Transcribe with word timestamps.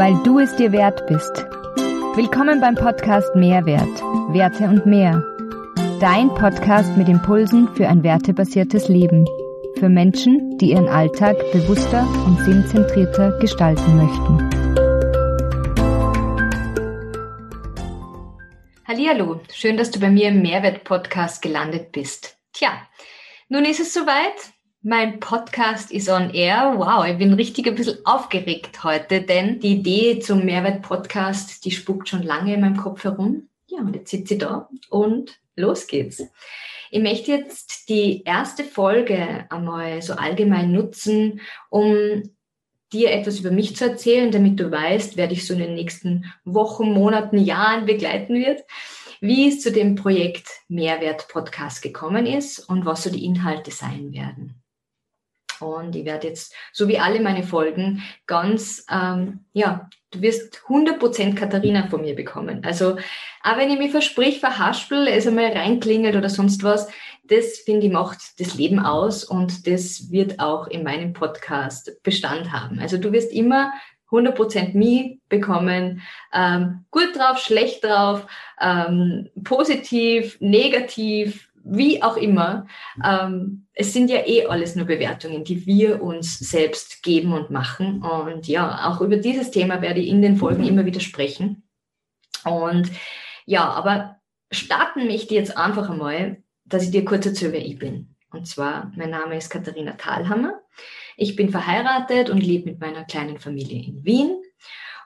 weil 0.00 0.14
du 0.22 0.38
es 0.38 0.56
dir 0.56 0.72
wert 0.72 1.06
bist. 1.08 1.44
Willkommen 2.16 2.58
beim 2.58 2.74
Podcast 2.74 3.36
Mehrwert, 3.36 4.00
Werte 4.32 4.64
und 4.64 4.86
mehr. 4.86 5.22
Dein 6.00 6.30
Podcast 6.30 6.96
mit 6.96 7.06
Impulsen 7.06 7.68
für 7.74 7.86
ein 7.86 8.02
wertebasiertes 8.02 8.88
Leben. 8.88 9.26
Für 9.78 9.90
Menschen, 9.90 10.56
die 10.56 10.70
ihren 10.70 10.88
Alltag 10.88 11.36
bewusster 11.52 12.08
und 12.24 12.40
sinnzentrierter 12.46 13.38
gestalten 13.40 13.98
möchten. 13.98 14.50
Hallihallo, 18.88 19.42
schön, 19.52 19.76
dass 19.76 19.90
du 19.90 20.00
bei 20.00 20.08
mir 20.08 20.28
im 20.28 20.40
Mehrwert-Podcast 20.40 21.42
gelandet 21.42 21.92
bist. 21.92 22.38
Tja, 22.54 22.70
nun 23.50 23.66
ist 23.66 23.80
es 23.80 23.92
soweit. 23.92 24.54
Mein 24.82 25.20
Podcast 25.20 25.90
ist 25.90 26.08
on 26.08 26.30
air. 26.32 26.72
Wow, 26.78 27.04
ich 27.06 27.18
bin 27.18 27.34
richtig 27.34 27.66
ein 27.66 27.74
bisschen 27.74 27.98
aufgeregt 28.06 28.82
heute, 28.82 29.20
denn 29.20 29.60
die 29.60 29.72
Idee 29.72 30.20
zum 30.20 30.46
Mehrwert-Podcast, 30.46 31.66
die 31.66 31.70
spukt 31.70 32.08
schon 32.08 32.22
lange 32.22 32.54
in 32.54 32.62
meinem 32.62 32.78
Kopf 32.78 33.04
herum. 33.04 33.50
Ja, 33.66 33.80
und 33.80 33.94
jetzt 33.94 34.10
sitzt 34.10 34.28
sie 34.28 34.38
da 34.38 34.70
und 34.88 35.38
los 35.54 35.86
geht's. 35.86 36.22
Ich 36.90 37.02
möchte 37.02 37.30
jetzt 37.30 37.90
die 37.90 38.22
erste 38.24 38.64
Folge 38.64 39.44
einmal 39.50 40.00
so 40.00 40.14
allgemein 40.14 40.72
nutzen, 40.72 41.42
um 41.68 42.30
dir 42.90 43.12
etwas 43.12 43.38
über 43.40 43.50
mich 43.50 43.76
zu 43.76 43.84
erzählen, 43.84 44.30
damit 44.30 44.58
du 44.58 44.70
weißt, 44.70 45.18
wer 45.18 45.26
dich 45.26 45.46
so 45.46 45.52
in 45.52 45.60
den 45.60 45.74
nächsten 45.74 46.32
Wochen, 46.46 46.90
Monaten, 46.90 47.36
Jahren 47.36 47.84
begleiten 47.84 48.34
wird, 48.34 48.62
wie 49.20 49.46
es 49.46 49.60
zu 49.60 49.72
dem 49.72 49.94
Projekt 49.94 50.48
Mehrwert 50.68 51.28
Podcast 51.28 51.82
gekommen 51.82 52.24
ist 52.24 52.60
und 52.60 52.86
was 52.86 53.02
so 53.02 53.10
die 53.10 53.26
Inhalte 53.26 53.72
sein 53.72 54.14
werden. 54.14 54.59
Und 55.62 55.96
ich 55.96 56.04
werde 56.04 56.28
jetzt, 56.28 56.54
so 56.72 56.88
wie 56.88 56.98
alle 56.98 57.20
meine 57.20 57.42
Folgen, 57.42 58.02
ganz, 58.26 58.84
ähm, 58.90 59.44
ja, 59.52 59.88
du 60.10 60.22
wirst 60.22 60.62
100% 60.68 61.34
Katharina 61.34 61.86
von 61.88 62.02
mir 62.02 62.14
bekommen. 62.14 62.62
Also, 62.64 62.96
auch 63.42 63.56
wenn 63.56 63.70
ich 63.70 63.78
mir 63.78 63.90
versprich, 63.90 64.40
verhaspel, 64.40 65.06
es 65.06 65.26
einmal 65.26 65.52
reinklingelt 65.52 66.16
oder 66.16 66.28
sonst 66.28 66.62
was, 66.62 66.88
das 67.24 67.58
finde 67.58 67.86
ich 67.86 67.92
macht 67.92 68.40
das 68.40 68.54
Leben 68.54 68.80
aus 68.80 69.24
und 69.24 69.66
das 69.66 70.10
wird 70.10 70.40
auch 70.40 70.66
in 70.66 70.82
meinem 70.82 71.12
Podcast 71.12 72.02
Bestand 72.02 72.52
haben. 72.52 72.80
Also 72.80 72.98
du 72.98 73.12
wirst 73.12 73.32
immer 73.32 73.72
100% 74.10 74.76
Me 74.76 75.18
bekommen, 75.28 76.02
ähm, 76.32 76.84
gut 76.90 77.16
drauf, 77.16 77.38
schlecht 77.38 77.84
drauf, 77.84 78.26
ähm, 78.60 79.28
positiv, 79.44 80.36
negativ, 80.40 81.49
wie 81.64 82.02
auch 82.02 82.16
immer, 82.16 82.66
ähm, 83.04 83.66
es 83.74 83.92
sind 83.92 84.10
ja 84.10 84.26
eh 84.26 84.46
alles 84.46 84.76
nur 84.76 84.86
Bewertungen, 84.86 85.44
die 85.44 85.66
wir 85.66 86.02
uns 86.02 86.38
selbst 86.38 87.02
geben 87.02 87.32
und 87.32 87.50
machen. 87.50 88.02
Und 88.02 88.48
ja, 88.48 88.88
auch 88.88 89.00
über 89.00 89.16
dieses 89.16 89.50
Thema 89.50 89.82
werde 89.82 90.00
ich 90.00 90.08
in 90.08 90.22
den 90.22 90.36
Folgen 90.36 90.64
immer 90.64 90.84
wieder 90.84 91.00
sprechen. 91.00 91.62
Und 92.44 92.90
ja, 93.46 93.68
aber 93.68 94.16
starten 94.50 95.06
möchte 95.06 95.34
ich 95.34 95.40
jetzt 95.40 95.56
einfach 95.56 95.90
einmal, 95.90 96.42
dass 96.64 96.84
ich 96.84 96.90
dir 96.90 97.04
kurz 97.04 97.26
erzähle, 97.26 97.52
wer 97.52 97.64
ich 97.64 97.78
bin. 97.78 98.14
Und 98.32 98.46
zwar, 98.46 98.92
mein 98.96 99.10
Name 99.10 99.36
ist 99.36 99.50
Katharina 99.50 99.92
Thalhammer. 99.92 100.60
Ich 101.16 101.36
bin 101.36 101.50
verheiratet 101.50 102.30
und 102.30 102.38
lebe 102.38 102.70
mit 102.70 102.80
meiner 102.80 103.04
kleinen 103.04 103.38
Familie 103.38 103.84
in 103.84 104.04
Wien 104.04 104.42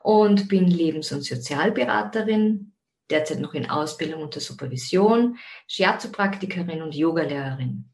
und 0.02 0.48
bin 0.48 0.68
Lebens- 0.68 1.12
und 1.12 1.22
Sozialberaterin, 1.22 2.73
derzeit 3.10 3.40
noch 3.40 3.54
in 3.54 3.68
Ausbildung 3.68 4.22
unter 4.22 4.40
Supervision, 4.40 5.36
Shiatsu-Praktikerin 5.68 6.82
und 6.82 6.94
Yogalehrerin. 6.94 7.90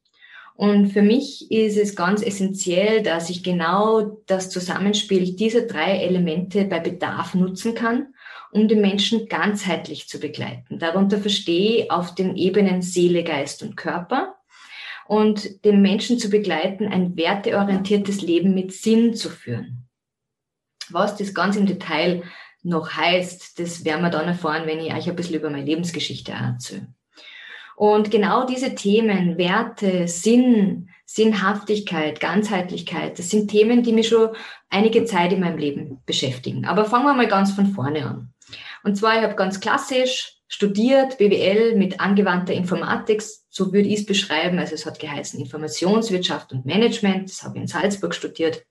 Und 0.55 0.91
für 0.91 1.01
mich 1.01 1.51
ist 1.51 1.79
es 1.79 1.97
ganz 1.97 2.23
essentiell, 2.23 3.03
dass 3.03 3.31
ich 3.31 3.43
genau 3.43 4.23
das 4.27 4.51
Zusammenspiel 4.51 5.35
dieser 5.35 5.63
drei 5.63 5.99
Elemente 5.99 6.67
bei 6.67 6.81
Bedarf 6.81 7.35
nutzen 7.35 7.75
kann, 7.75 8.15
um 8.53 8.69
den 8.69 8.83
Menschen 8.83 9.27
ganzheitlich 9.27 10.07
zu 10.07 10.19
begleiten. 10.19 10.79
Darunter 10.79 11.19
verstehe 11.19 11.85
ich 11.85 11.91
auf 11.91 12.15
den 12.15 12.37
Ebenen 12.37 12.83
Seele, 12.83 13.25
Geist 13.25 13.63
und 13.63 13.77
Körper 13.77 14.37
und 15.07 15.65
den 15.65 15.81
Menschen 15.81 16.19
zu 16.19 16.29
begleiten, 16.29 16.89
ein 16.89 17.17
werteorientiertes 17.17 18.21
Leben 18.21 18.55
mit 18.55 18.73
Sinn 18.73 19.15
zu 19.15 19.31
führen. 19.31 19.89
Was 20.91 21.17
das 21.17 21.33
ganz 21.33 21.57
im 21.57 21.67
Detail 21.67 22.23
noch 22.63 22.93
heißt, 22.93 23.59
das 23.59 23.85
werden 23.85 24.03
wir 24.03 24.11
dann 24.11 24.29
erfahren, 24.29 24.67
wenn 24.67 24.81
ich 24.81 24.93
euch 24.93 25.09
ein 25.09 25.17
bisschen 25.17 25.37
über 25.37 25.51
meine 25.51 25.65
Lebensgeschichte 25.65 26.33
erzähle. 26.33 26.89
Und 27.77 28.11
genau 28.11 28.45
diese 28.45 28.75
Themen, 28.75 29.39
Werte, 29.39 30.07
Sinn, 30.07 30.91
Sinnhaftigkeit, 31.07 32.21
Ganzheitlichkeit, 32.21 33.19
das 33.19 33.31
sind 33.31 33.51
Themen, 33.51 33.83
die 33.83 33.95
mich 33.95 34.09
schon 34.09 34.31
einige 34.69 35.07
Zeit 35.07 35.33
in 35.33 35.41
meinem 35.41 35.57
Leben 35.57 36.03
beschäftigen. 36.05 36.67
Aber 36.67 36.85
fangen 36.85 37.07
wir 37.07 37.15
mal 37.15 37.27
ganz 37.27 37.53
von 37.53 37.69
vorne 37.69 38.05
an. 38.05 38.35
Und 38.85 38.97
zwar, 38.97 39.17
ich 39.17 39.23
habe 39.23 39.35
ganz 39.35 39.61
klassisch 39.61 40.37
studiert, 40.47 41.17
BWL 41.19 41.77
mit 41.77 42.01
angewandter 42.01 42.53
Informatik, 42.53 43.23
so 43.49 43.73
würde 43.73 43.89
ich 43.89 44.01
es 44.01 44.07
beschreiben. 44.07 44.59
Also 44.59 44.75
es 44.75 44.85
hat 44.85 44.99
geheißen 44.99 45.41
Informationswirtschaft 45.41 46.53
und 46.53 46.67
Management, 46.67 47.31
das 47.31 47.43
habe 47.43 47.57
ich 47.57 47.63
in 47.63 47.69
Salzburg 47.69 48.15
studiert 48.15 48.63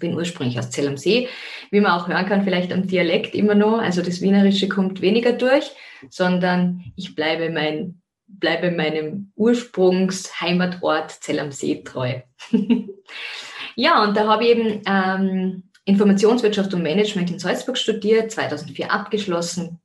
bin 0.00 0.14
ursprünglich 0.14 0.58
aus 0.58 0.70
Zell 0.70 0.88
am 0.88 0.96
See, 0.96 1.28
wie 1.70 1.80
man 1.80 1.92
auch 1.92 2.08
hören 2.08 2.26
kann, 2.26 2.42
vielleicht 2.42 2.72
am 2.72 2.88
Dialekt 2.88 3.34
immer 3.36 3.54
noch. 3.54 3.78
Also 3.78 4.02
das 4.02 4.20
Wienerische 4.20 4.68
kommt 4.68 5.00
weniger 5.00 5.32
durch, 5.32 5.70
sondern 6.08 6.84
ich 6.96 7.14
bleibe 7.14 7.50
mein, 7.50 8.02
bleibe 8.26 8.72
meinem 8.72 9.32
Ursprungsheimatort 9.36 11.10
Zell 11.10 11.38
am 11.38 11.52
See 11.52 11.82
treu. 11.84 12.20
ja, 13.76 14.02
und 14.02 14.16
da 14.16 14.26
habe 14.26 14.44
ich 14.44 14.50
eben 14.50 14.82
ähm, 14.86 15.62
Informationswirtschaft 15.84 16.74
und 16.74 16.82
Management 16.82 17.30
in 17.30 17.38
Salzburg 17.38 17.78
studiert, 17.78 18.32
2004 18.32 18.90
abgeschlossen 18.90 19.80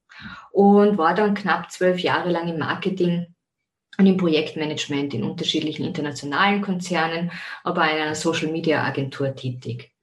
und 0.51 0.97
war 0.97 1.13
dann 1.13 1.33
knapp 1.33 1.71
zwölf 1.71 1.99
Jahre 1.99 2.31
lang 2.31 2.47
im 2.47 2.59
Marketing 2.59 3.27
und 3.97 4.05
im 4.05 4.17
Projektmanagement 4.17 5.13
in 5.13 5.23
unterschiedlichen 5.23 5.85
internationalen 5.85 6.61
Konzernen, 6.61 7.31
aber 7.63 7.83
in 7.83 8.01
einer 8.01 8.15
Social 8.15 8.51
Media 8.51 8.83
Agentur 8.83 9.35
tätig. 9.35 9.94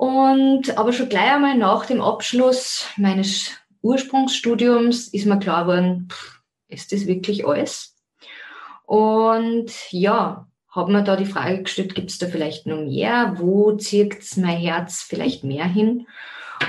Und 0.00 0.78
aber 0.78 0.94
schon 0.94 1.10
gleich 1.10 1.30
einmal 1.30 1.58
nach 1.58 1.84
dem 1.84 2.00
Abschluss 2.00 2.86
meines 2.96 3.50
Ursprungsstudiums 3.82 5.08
ist 5.08 5.26
mir 5.26 5.38
klar 5.38 5.64
geworden, 5.64 6.08
ist 6.68 6.90
das 6.92 7.06
wirklich 7.06 7.46
alles? 7.46 7.94
Und 8.86 9.70
ja, 9.90 10.48
habe 10.70 10.90
mir 10.90 11.04
da 11.04 11.16
die 11.16 11.26
Frage 11.26 11.64
gestellt, 11.64 11.94
gibt 11.94 12.08
es 12.08 12.16
da 12.16 12.28
vielleicht 12.28 12.66
noch 12.66 12.78
mehr? 12.78 13.34
Wo 13.36 13.72
zieht 13.72 14.16
mein 14.38 14.56
Herz 14.56 15.02
vielleicht 15.06 15.44
mehr 15.44 15.66
hin? 15.66 16.06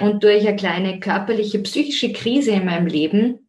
Und 0.02 0.26
durch 0.26 0.46
eine 0.46 0.58
kleine 0.58 1.00
körperliche, 1.00 1.60
psychische 1.60 2.12
Krise 2.12 2.52
in 2.52 2.66
meinem 2.66 2.88
Leben 2.88 3.48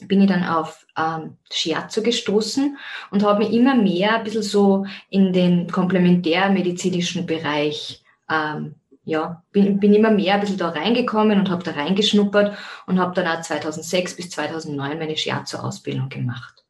bin 0.00 0.22
ich 0.22 0.28
dann 0.28 0.42
auf 0.42 0.88
ähm, 0.98 1.36
Shiatsu 1.52 2.02
gestoßen 2.02 2.78
und 3.12 3.22
habe 3.22 3.44
mich 3.44 3.52
immer 3.52 3.76
mehr 3.76 4.16
ein 4.16 4.24
bisschen 4.24 4.42
so 4.42 4.86
in 5.08 5.32
den 5.32 5.70
komplementärmedizinischen 5.70 7.26
Bereich 7.26 8.02
ähm, 8.28 8.74
ja, 9.04 9.42
bin, 9.52 9.78
bin 9.80 9.94
immer 9.94 10.10
mehr 10.10 10.34
ein 10.34 10.40
bisschen 10.40 10.58
da 10.58 10.70
reingekommen 10.70 11.38
und 11.38 11.50
habe 11.50 11.62
da 11.62 11.72
reingeschnuppert 11.72 12.56
und 12.86 12.98
habe 12.98 13.14
dann 13.14 13.26
auch 13.26 13.42
2006 13.42 14.16
bis 14.16 14.30
2009 14.30 14.98
meine 14.98 15.16
Shiatsu-Ausbildung 15.16 16.08
gemacht. 16.08 16.64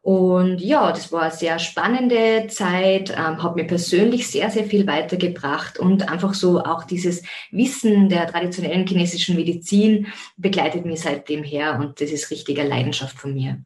Und 0.00 0.60
ja, 0.60 0.90
das 0.90 1.12
war 1.12 1.22
eine 1.22 1.32
sehr 1.32 1.58
spannende 1.58 2.46
Zeit, 2.48 3.10
ähm, 3.10 3.42
hat 3.42 3.56
mir 3.56 3.66
persönlich 3.66 4.28
sehr, 4.28 4.48
sehr 4.50 4.64
viel 4.64 4.86
weitergebracht 4.86 5.78
und 5.78 6.08
einfach 6.08 6.32
so 6.32 6.60
auch 6.62 6.84
dieses 6.84 7.22
Wissen 7.50 8.08
der 8.08 8.26
traditionellen 8.28 8.86
chinesischen 8.86 9.36
Medizin 9.36 10.06
begleitet 10.36 10.86
mich 10.86 11.00
seitdem 11.00 11.42
her 11.42 11.78
und 11.78 12.00
das 12.00 12.10
ist 12.10 12.30
richtiger 12.30 12.64
Leidenschaft 12.64 13.18
von 13.18 13.34
mir. 13.34 13.58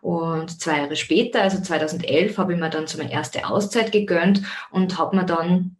Und 0.00 0.60
zwei 0.60 0.78
Jahre 0.78 0.96
später, 0.96 1.42
also 1.42 1.60
2011, 1.60 2.38
habe 2.38 2.54
ich 2.54 2.58
mir 2.58 2.70
dann 2.70 2.86
so 2.86 2.98
meine 2.98 3.12
erste 3.12 3.46
Auszeit 3.46 3.92
gegönnt 3.92 4.42
und 4.70 4.98
habe 4.98 5.16
mir 5.16 5.26
dann 5.26 5.76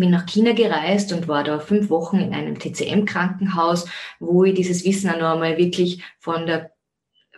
bin 0.00 0.10
nach 0.10 0.26
China 0.26 0.52
gereist 0.52 1.12
und 1.12 1.28
war 1.28 1.44
da 1.44 1.58
fünf 1.58 1.90
Wochen 1.90 2.18
in 2.18 2.34
einem 2.34 2.58
TCM-Krankenhaus, 2.58 3.88
wo 4.20 4.44
ich 4.44 4.54
dieses 4.54 4.84
Wissen 4.84 5.10
auch 5.10 5.18
noch 5.18 5.32
einmal 5.34 5.58
wirklich 5.58 6.02
von 6.18 6.46
der 6.46 6.72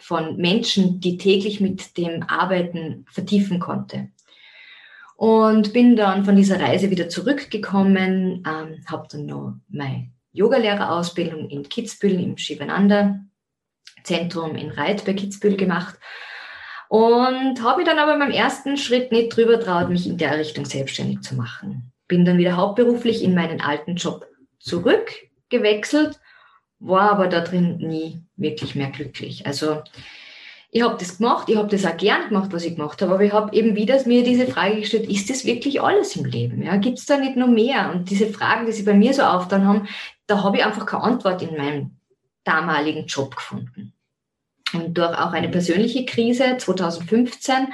von 0.01 0.37
Menschen, 0.37 1.01
die 1.01 1.19
täglich 1.19 1.61
mit 1.61 1.97
dem 1.97 2.23
Arbeiten 2.23 3.05
vertiefen 3.11 3.59
konnte. 3.59 4.09
Und 5.17 5.73
bin 5.73 5.97
dann 5.97 6.25
von 6.25 6.37
dieser 6.37 6.61
Reise 6.61 6.91
wieder 6.91 7.09
zurückgekommen, 7.09 8.45
ähm, 8.47 8.85
habe 8.87 9.09
dann 9.11 9.27
noch 9.27 9.55
meine 9.69 10.13
Yogalehrerausbildung 10.33 11.51
in 11.51 11.69
Kitzbühel 11.69 12.21
im 12.21 12.37
Shivananda 12.39 13.19
Zentrum 14.05 14.55
in 14.55 14.71
Reit 14.71 15.05
bei 15.05 15.15
Kitzbühel 15.15 15.57
gemacht 15.57 15.99
und 16.89 17.61
habe 17.63 17.79
mich 17.79 17.87
dann 17.87 17.99
aber 17.99 18.17
beim 18.17 18.31
ersten 18.31 18.77
Schritt 18.77 19.11
nicht 19.11 19.37
drüber 19.37 19.59
traut, 19.59 19.91
mich 19.91 20.07
in 20.07 20.17
der 20.17 20.39
Richtung 20.39 20.65
selbstständig 20.65 21.23
zu 21.23 21.35
machen 21.35 21.93
bin 22.09 22.25
dann 22.25 22.39
wieder 22.39 22.57
hauptberuflich 22.57 23.23
in 23.23 23.35
meinen 23.35 23.61
alten 23.61 23.97
Job 23.97 24.27
zurückgewechselt, 24.59 26.19
war 26.81 27.13
aber 27.13 27.29
da 27.29 27.41
drin 27.41 27.79
nie 27.79 28.21
wirklich 28.37 28.75
mehr 28.75 28.91
glücklich. 28.91 29.47
Also 29.47 29.83
ich 30.71 30.83
habe 30.83 30.97
das 30.99 31.19
gemacht, 31.19 31.49
ich 31.49 31.57
habe 31.57 31.69
das 31.69 31.87
auch 31.87 31.97
gern 31.97 32.29
gemacht, 32.29 32.53
was 32.53 32.65
ich 32.65 32.77
gemacht 32.77 33.01
habe, 33.01 33.15
aber 33.15 33.25
ich 33.25 33.33
habe 33.33 33.55
eben 33.57 33.75
wieder 33.75 34.07
mir 34.07 34.23
diese 34.23 34.47
Frage 34.47 34.77
gestellt, 34.77 35.09
ist 35.09 35.31
das 35.31 35.45
wirklich 35.45 35.81
alles 35.81 36.17
im 36.17 36.27
Leben? 36.27 36.63
Ja? 36.63 36.77
Gibt 36.77 36.99
es 36.99 37.07
da 37.07 37.17
nicht 37.17 37.37
noch 37.37 37.49
mehr? 37.49 37.91
Und 37.95 38.11
diese 38.11 38.27
Fragen, 38.27 38.67
die 38.67 38.73
sie 38.73 38.83
bei 38.83 38.95
mir 38.95 39.15
so 39.15 39.23
aufgetan 39.23 39.67
haben, 39.67 39.89
da 40.27 40.43
habe 40.43 40.59
ich 40.59 40.65
einfach 40.65 40.85
keine 40.85 41.05
Antwort 41.05 41.43
in 41.43 41.57
meinem 41.57 41.97
damaligen 42.45 43.07
Job 43.07 43.37
gefunden. 43.37 43.95
Und 44.75 44.99
durch 44.99 45.17
auch 45.17 45.33
eine 45.33 45.49
persönliche 45.49 46.05
Krise 46.05 46.57
2015 46.59 47.69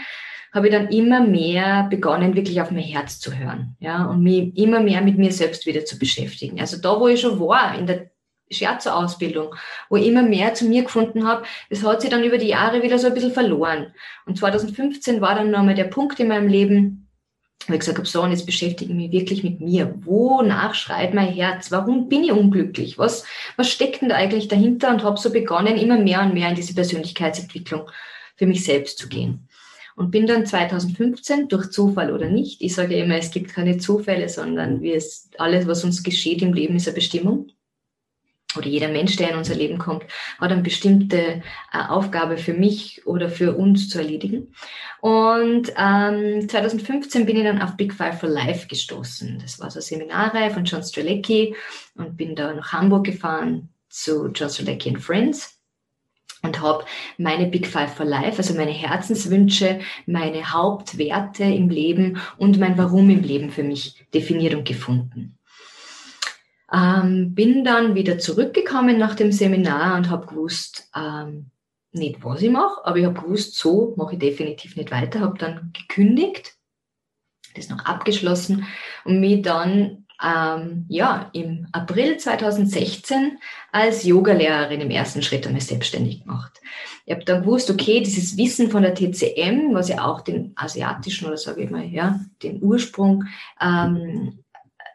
habe 0.54 0.68
ich 0.68 0.72
dann 0.72 0.88
immer 0.88 1.20
mehr 1.20 1.88
begonnen, 1.90 2.36
wirklich 2.36 2.60
auf 2.60 2.70
mein 2.70 2.84
Herz 2.84 3.18
zu 3.18 3.36
hören, 3.36 3.76
ja, 3.80 4.06
und 4.06 4.22
mich 4.22 4.56
immer 4.56 4.80
mehr 4.80 5.02
mit 5.02 5.18
mir 5.18 5.32
selbst 5.32 5.66
wieder 5.66 5.84
zu 5.84 5.98
beschäftigen. 5.98 6.60
Also 6.60 6.76
da, 6.76 6.98
wo 6.98 7.08
ich 7.08 7.20
schon 7.20 7.40
war, 7.40 7.76
in 7.76 7.88
der 7.88 8.10
Scherzo-Ausbildung, 8.52 9.56
wo 9.90 9.96
ich 9.96 10.06
immer 10.06 10.22
mehr 10.22 10.54
zu 10.54 10.66
mir 10.66 10.84
gefunden 10.84 11.26
habe, 11.26 11.44
das 11.70 11.82
hat 11.82 12.02
sich 12.02 12.10
dann 12.10 12.22
über 12.22 12.38
die 12.38 12.48
Jahre 12.48 12.82
wieder 12.84 13.00
so 13.00 13.08
ein 13.08 13.14
bisschen 13.14 13.32
verloren. 13.32 13.92
Und 14.26 14.38
2015 14.38 15.20
war 15.20 15.34
dann 15.34 15.50
nochmal 15.50 15.74
der 15.74 15.84
Punkt 15.84 16.20
in 16.20 16.28
meinem 16.28 16.46
Leben, 16.46 17.08
wo 17.66 17.72
ich 17.72 17.80
gesagt 17.80 17.98
habe, 17.98 18.06
so, 18.06 18.22
und 18.22 18.30
jetzt 18.30 18.46
beschäftige 18.46 18.92
ich 18.92 18.96
mich 18.96 19.10
wirklich 19.10 19.42
mit 19.42 19.60
mir. 19.60 19.94
Wonach 20.04 20.74
schreit 20.74 21.14
mein 21.14 21.32
Herz? 21.32 21.72
Warum 21.72 22.08
bin 22.08 22.22
ich 22.22 22.32
unglücklich? 22.32 22.96
Was, 22.96 23.24
was 23.56 23.70
steckt 23.70 24.02
denn 24.02 24.10
da 24.10 24.16
eigentlich 24.16 24.48
dahinter? 24.48 24.90
Und 24.90 25.02
habe 25.02 25.18
so 25.18 25.32
begonnen, 25.32 25.76
immer 25.78 25.98
mehr 25.98 26.22
und 26.22 26.34
mehr 26.34 26.50
in 26.50 26.54
diese 26.54 26.74
Persönlichkeitsentwicklung 26.74 27.90
für 28.36 28.46
mich 28.46 28.64
selbst 28.64 28.98
zu 28.98 29.08
gehen. 29.08 29.48
Und 29.96 30.10
bin 30.10 30.26
dann 30.26 30.44
2015 30.44 31.48
durch 31.48 31.70
Zufall 31.70 32.12
oder 32.12 32.28
nicht, 32.28 32.60
ich 32.62 32.74
sage 32.74 32.96
immer, 32.96 33.16
es 33.16 33.30
gibt 33.30 33.52
keine 33.52 33.78
Zufälle, 33.78 34.28
sondern 34.28 34.82
wie 34.82 34.92
es, 34.92 35.30
alles, 35.38 35.68
was 35.68 35.84
uns 35.84 36.02
geschieht 36.02 36.42
im 36.42 36.52
Leben, 36.52 36.76
ist 36.76 36.88
eine 36.88 36.96
Bestimmung. 36.96 37.48
Oder 38.56 38.66
jeder 38.66 38.88
Mensch, 38.88 39.16
der 39.16 39.30
in 39.30 39.36
unser 39.36 39.54
Leben 39.54 39.78
kommt, 39.78 40.04
hat 40.38 40.52
eine 40.52 40.62
bestimmte 40.62 41.42
äh, 41.72 41.78
Aufgabe 41.88 42.36
für 42.36 42.54
mich 42.54 43.06
oder 43.06 43.28
für 43.28 43.56
uns 43.56 43.88
zu 43.88 43.98
erledigen. 43.98 44.54
Und 45.00 45.72
ähm, 45.76 46.48
2015 46.48 47.26
bin 47.26 47.36
ich 47.36 47.44
dann 47.44 47.62
auf 47.62 47.76
Big 47.76 47.92
Five 47.92 48.20
for 48.20 48.28
Life 48.28 48.68
gestoßen. 48.68 49.38
Das 49.40 49.58
war 49.60 49.70
so 49.70 49.78
eine 49.78 49.82
Seminarreihe 49.82 50.50
von 50.50 50.64
John 50.64 50.82
Strelecki 50.82 51.54
und 51.96 52.16
bin 52.16 52.36
da 52.36 52.54
nach 52.54 52.72
Hamburg 52.72 53.04
gefahren 53.04 53.70
zu 53.88 54.28
John 54.28 54.50
Strelecki 54.50 54.90
and 54.90 55.02
Friends 55.02 55.53
und 56.44 56.60
habe 56.60 56.84
meine 57.18 57.46
Big 57.46 57.66
Five 57.66 57.94
for 57.94 58.06
Life, 58.06 58.38
also 58.38 58.54
meine 58.54 58.70
Herzenswünsche, 58.70 59.80
meine 60.06 60.52
Hauptwerte 60.52 61.44
im 61.44 61.68
Leben 61.68 62.18
und 62.36 62.58
mein 62.58 62.78
Warum 62.78 63.10
im 63.10 63.22
Leben 63.22 63.50
für 63.50 63.64
mich 63.64 64.06
definiert 64.12 64.54
und 64.54 64.66
gefunden. 64.66 65.38
Ähm, 66.72 67.34
bin 67.34 67.64
dann 67.64 67.94
wieder 67.94 68.18
zurückgekommen 68.18 68.98
nach 68.98 69.14
dem 69.14 69.32
Seminar 69.32 69.96
und 69.96 70.10
habe 70.10 70.26
gewusst, 70.26 70.90
ähm, 70.94 71.50
nicht 71.92 72.24
was 72.24 72.42
ich 72.42 72.50
mache, 72.50 72.84
aber 72.84 72.96
ich 72.96 73.04
habe 73.04 73.20
gewusst, 73.20 73.56
so 73.56 73.94
mache 73.96 74.14
ich 74.14 74.18
definitiv 74.18 74.76
nicht 74.76 74.90
weiter, 74.90 75.20
habe 75.20 75.38
dann 75.38 75.72
gekündigt, 75.72 76.54
das 77.54 77.68
noch 77.68 77.84
abgeschlossen 77.84 78.66
und 79.04 79.20
mich 79.20 79.42
dann 79.42 80.03
ähm, 80.24 80.86
ja, 80.88 81.28
im 81.32 81.66
April 81.72 82.16
2016 82.16 83.38
als 83.72 84.04
Yogalehrerin 84.04 84.80
im 84.80 84.90
ersten 84.90 85.22
Schritt 85.22 85.46
einmal 85.46 85.60
selbstständig 85.60 86.22
gemacht. 86.22 86.60
Ich 87.04 87.12
habe 87.12 87.24
dann 87.24 87.42
gewusst, 87.42 87.70
okay, 87.70 88.00
dieses 88.00 88.36
Wissen 88.36 88.70
von 88.70 88.82
der 88.82 88.94
TCM, 88.94 89.74
was 89.74 89.88
ja 89.88 90.04
auch 90.04 90.22
den 90.22 90.52
asiatischen 90.56 91.26
oder 91.26 91.36
sage 91.36 91.62
ich 91.62 91.70
mal, 91.70 91.84
ja, 91.84 92.20
den 92.42 92.62
Ursprung 92.62 93.24
ähm, 93.60 94.38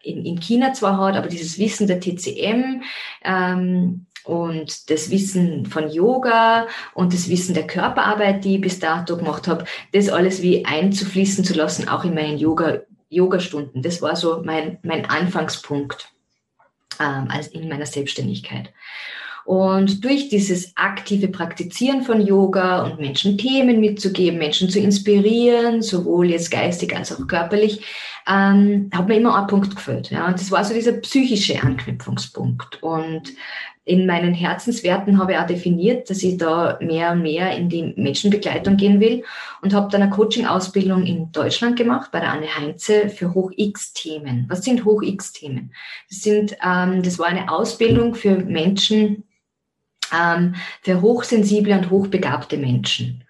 in, 0.02 0.26
in 0.26 0.40
China 0.40 0.74
zwar 0.74 0.98
hat, 0.98 1.16
aber 1.16 1.28
dieses 1.28 1.60
Wissen 1.60 1.86
der 1.86 2.00
TCM 2.00 2.82
ähm, 3.24 4.08
und 4.24 4.90
das 4.90 5.12
Wissen 5.12 5.66
von 5.66 5.90
Yoga 5.90 6.68
und 6.94 7.14
das 7.14 7.30
Wissen 7.30 7.54
der 7.54 7.68
Körperarbeit, 7.68 8.44
die 8.44 8.56
ich 8.56 8.62
bis 8.62 8.80
dato 8.80 9.18
gemacht 9.18 9.48
habe, 9.48 9.66
das 9.92 10.10
alles 10.10 10.42
wie 10.42 10.66
einzufließen 10.66 11.44
zu 11.44 11.54
lassen, 11.54 11.88
auch 11.88 12.04
in 12.04 12.16
meinen 12.16 12.38
Yoga 12.38 12.80
Yogastunden. 13.10 13.82
Das 13.82 14.02
war 14.02 14.16
so 14.16 14.42
mein, 14.44 14.78
mein 14.84 15.06
Anfangspunkt 15.06 16.12
ähm, 17.00 17.28
als 17.30 17.48
in 17.48 17.68
meiner 17.68 17.86
Selbstständigkeit. 17.86 18.72
Und 19.46 20.04
durch 20.06 20.30
dieses 20.30 20.74
aktive 20.76 21.28
Praktizieren 21.28 22.04
von 22.04 22.22
Yoga 22.22 22.84
und 22.84 23.00
Menschen 23.00 23.36
Themen 23.36 23.80
mitzugeben, 23.80 24.38
Menschen 24.38 24.70
zu 24.70 24.80
inspirieren, 24.80 25.82
sowohl 25.82 26.30
jetzt 26.30 26.52
geistig 26.52 26.96
als 26.96 27.12
auch 27.12 27.26
körperlich, 27.26 27.84
ähm, 28.30 28.90
hat 28.94 29.08
mir 29.08 29.18
immer 29.18 29.36
einen 29.36 29.48
Punkt 29.48 29.76
gefällt. 29.76 30.12
Ja. 30.12 30.28
Und 30.28 30.40
das 30.40 30.52
war 30.52 30.64
so 30.64 30.74
dieser 30.74 30.94
psychische 30.94 31.62
Anknüpfungspunkt. 31.62 32.82
Und 32.84 33.34
in 33.86 34.06
meinen 34.06 34.36
Herzenswerten 34.36 35.18
habe 35.18 35.32
ich 35.32 35.38
auch 35.40 35.48
definiert, 35.48 36.10
dass 36.12 36.22
ich 36.22 36.38
da 36.38 36.78
mehr 36.80 37.14
und 37.14 37.24
mehr 37.24 37.58
in 37.58 37.70
die 37.70 37.94
Menschenbegleitung 37.96 38.78
gehen 38.78 39.00
will 39.00 39.24
und 39.64 39.74
habe 39.74 39.90
dann 39.92 40.04
eine 40.04 40.12
Coaching-Ausbildung 40.12 41.08
in 41.08 41.32
Deutschland 41.32 41.76
gemacht 41.76 42.12
bei 42.12 42.20
der 42.20 42.32
Anne 42.32 42.56
Heinze 42.56 43.10
für 43.10 43.34
Hoch-X-Themen. 43.34 44.46
Was 44.48 44.64
sind 44.64 44.86
Hoch-X-Themen? 44.86 45.74
Das, 46.10 46.22
sind, 46.22 46.56
ähm, 46.64 47.02
das 47.02 47.18
war 47.18 47.26
eine 47.28 47.52
Ausbildung 47.52 48.14
für 48.14 48.36
Menschen, 48.36 49.24
ähm, 50.14 50.54
für 50.84 51.02
hochsensible 51.02 51.74
und 51.74 51.90
hochbegabte 51.90 52.58
Menschen. 52.58 53.24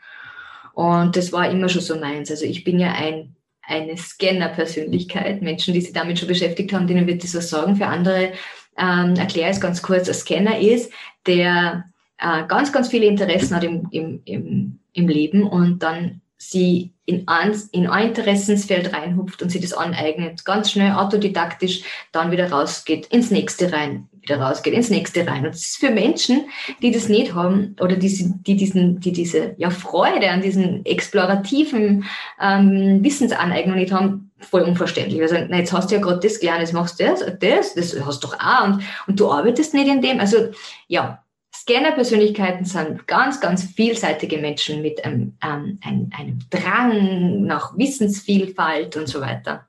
Und 0.74 1.16
das 1.16 1.32
war 1.32 1.50
immer 1.50 1.70
schon 1.70 1.82
so 1.82 1.98
meins. 1.98 2.30
Also 2.32 2.44
ich 2.44 2.66
bin 2.66 2.80
ja 2.80 2.92
ein 2.92 3.36
eine 3.70 3.96
Scanner-Persönlichkeit. 3.96 5.42
Menschen, 5.42 5.74
die 5.74 5.82
sich 5.82 5.94
damit 5.94 6.20
schon 6.20 6.28
beschäftigt 6.28 6.74
haben, 6.74 6.88
denen 6.88 7.08
wird 7.08 7.24
das 7.24 7.36
was 7.36 7.50
sagen. 7.50 7.76
Für 7.76 7.86
andere 7.86 8.34
ähm, 8.78 9.16
erkläre 9.16 9.52
es 9.52 9.62
ganz 9.62 9.82
kurz, 9.82 10.08
ein 10.08 10.16
Scanner 10.16 10.60
ist, 10.60 10.92
der 11.28 11.86
äh, 12.18 12.46
ganz, 12.48 12.74
ganz 12.74 12.88
viele 12.88 13.06
Interessen 13.06 13.56
hat 13.56 13.64
im, 13.64 13.88
im, 13.92 14.22
im, 14.26 14.80
im 14.94 15.08
Leben 15.08 15.44
und 15.44 15.84
dann 15.84 16.22
sie 16.42 16.94
in 17.06 17.28
ein, 17.28 17.54
in 17.72 17.88
ein 17.88 18.10
Interessensfeld 18.10 18.94
reinhupft 18.94 19.42
und 19.42 19.50
sie 19.50 19.60
das 19.60 19.74
aneignet, 19.74 20.46
ganz 20.46 20.72
schnell 20.72 20.94
autodidaktisch 20.94 21.84
dann 22.14 22.32
wieder 22.32 22.50
rausgeht, 22.50 23.08
ins 23.08 23.30
nächste 23.30 23.74
rein, 23.74 24.08
wieder 24.22 24.40
rausgeht, 24.40 24.74
ins 24.74 24.90
nächste 24.90 25.28
rein. 25.28 25.46
Und 25.46 25.54
das 25.54 25.62
ist 25.62 25.78
für 25.78 25.92
Menschen, 25.92 26.46
die 26.82 26.92
das 26.92 27.10
nicht 27.10 27.34
haben 27.34 27.76
oder 27.82 27.98
die, 27.98 28.34
die, 28.48 28.56
diesen, 28.56 29.02
die 29.02 29.12
diese 29.12 29.54
ja, 29.58 29.70
Freude 29.70 30.30
an 30.30 30.42
diesen 30.42 30.86
explorativen 30.86 32.06
ähm, 32.42 33.04
Wissensaneignung 33.04 33.76
nicht 33.76 33.92
haben, 33.92 34.32
voll 34.40 34.62
unverständlich. 34.62 35.22
Also, 35.22 35.36
na, 35.50 35.58
jetzt 35.58 35.74
hast 35.74 35.92
du 35.92 35.96
ja 35.96 36.02
gerade 36.02 36.22
das 36.22 36.40
gelernt, 36.40 36.62
jetzt 36.62 36.74
machst 36.74 37.02
du 37.02 37.04
das, 37.04 37.20
das, 37.40 37.74
das 37.74 38.06
hast 38.06 38.24
du 38.24 38.28
doch 38.28 38.40
auch 38.40 38.64
und, 38.66 38.84
und 39.08 39.20
du 39.20 39.30
arbeitest 39.30 39.74
nicht 39.74 39.90
in 39.90 40.02
dem. 40.02 40.22
Also 40.22 40.52
ja, 40.88 41.22
Scanner-Persönlichkeiten 41.62 42.66
sind 42.66 43.06
ganz, 43.08 43.42
ganz 43.42 43.64
vielseitige 43.64 44.38
Menschen 44.38 44.82
mit 44.82 45.04
einem, 45.04 45.38
ähm, 45.44 45.80
einem, 45.84 46.10
einem 46.18 46.40
Drang 46.50 47.44
nach 47.44 47.78
Wissensvielfalt 47.78 48.96
und 48.96 49.08
so 49.08 49.20
weiter. 49.20 49.68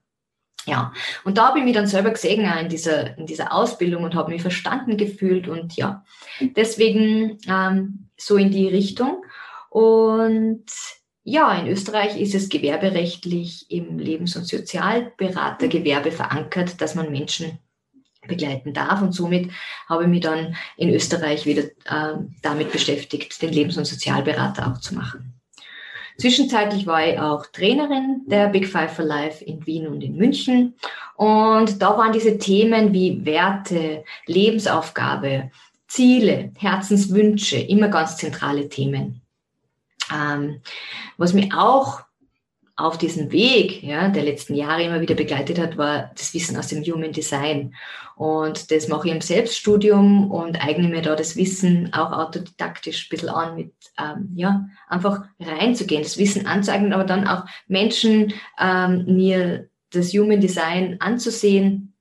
Ja, 0.67 0.93
und 1.25 1.39
da 1.39 1.49
habe 1.49 1.59
ich 1.59 1.65
mich 1.65 1.75
dann 1.75 1.87
selber 1.87 2.11
gesehen 2.11 2.45
in 2.45 2.69
dieser, 2.69 3.17
in 3.19 3.27
dieser 3.27 3.53
Ausbildung 3.53 4.05
und 4.05 4.15
habe 4.15 4.31
mich 4.31 4.43
verstanden 4.43 4.97
gefühlt 4.97 5.49
und 5.49 5.75
ja, 5.77 6.05
deswegen 6.41 7.39
ähm, 7.49 8.11
so 8.17 8.37
in 8.37 8.51
die 8.51 8.69
Richtung. 8.69 9.25
Und 9.71 10.67
ja, 11.25 11.53
in 11.55 11.67
Österreich 11.67 12.21
ist 12.21 12.35
es 12.35 12.49
gewerberechtlich 12.49 13.71
im 13.71 13.99
Lebens- 13.99 14.37
und 14.37 14.47
Sozialberatergewerbe 14.47 16.13
verankert, 16.13 16.81
dass 16.81 16.95
man 16.95 17.11
Menschen 17.11 17.59
begleiten 18.31 18.73
darf. 18.73 19.03
Und 19.03 19.13
somit 19.13 19.51
habe 19.89 20.05
ich 20.05 20.09
mich 20.09 20.21
dann 20.21 20.57
in 20.79 20.89
Österreich 20.89 21.45
wieder 21.45 21.65
äh, 21.65 22.15
damit 22.41 22.73
beschäftigt, 22.73 23.43
den 23.43 23.53
Lebens- 23.53 23.77
und 23.77 23.85
Sozialberater 23.85 24.67
auch 24.67 24.81
zu 24.81 24.95
machen. 24.95 25.35
Zwischenzeitlich 26.17 26.87
war 26.87 27.07
ich 27.07 27.19
auch 27.19 27.47
Trainerin 27.47 28.23
der 28.27 28.49
Big 28.49 28.67
Five 28.67 28.95
for 28.95 29.05
Life 29.05 29.43
in 29.43 29.67
Wien 29.67 29.87
und 29.87 30.03
in 30.03 30.17
München. 30.17 30.75
Und 31.17 31.81
da 31.81 31.97
waren 31.97 32.13
diese 32.13 32.37
Themen 32.39 32.93
wie 32.93 33.25
Werte, 33.25 34.05
Lebensaufgabe, 34.27 35.51
Ziele, 35.89 36.53
Herzenswünsche 36.59 37.59
immer 37.59 37.89
ganz 37.89 38.17
zentrale 38.17 38.69
Themen. 38.69 39.23
Ähm, 40.15 40.61
was 41.17 41.33
mir 41.33 41.49
auch 41.57 42.03
auf 42.81 42.99
diesem 42.99 43.31
Weg 43.33 43.83
ja, 43.83 44.09
der 44.09 44.23
letzten 44.23 44.55
Jahre 44.55 44.83
immer 44.83 45.01
wieder 45.01 45.15
begleitet 45.15 45.59
hat, 45.59 45.77
war 45.77 46.11
das 46.17 46.35
Wissen 46.35 46.57
aus 46.57 46.69
dem 46.69 46.83
Human 46.83 47.13
Design. 47.13 47.75
Und 48.17 48.71
das 48.71 48.89
mache 48.89 49.09
ich 49.09 49.15
im 49.15 49.21
Selbststudium 49.21 50.31
und 50.31 50.63
eigne 50.63 50.89
mir 50.89 51.03
da 51.03 51.17
das 51.17 51.37
Wissen 51.37 51.93
auch 51.95 52.13
autodidaktisch 52.13 53.07
ein 53.07 53.09
bisschen 53.11 53.29
an, 53.31 53.57
mit 53.57 53.73
ähm, 53.99 54.33
ja, 54.35 54.67
einfach 54.89 55.25
reinzugehen, 55.39 56.03
das 56.03 56.19
Wissen 56.19 56.47
anzueignen, 56.47 56.93
aber 56.93 57.05
dann 57.05 57.27
auch 57.27 57.45
Menschen 57.67 58.35
ähm, 58.61 59.05
mir 59.07 59.69
das 59.91 60.13
Human 60.13 60.41
Design 60.41 60.97
anzusehen 61.01 61.95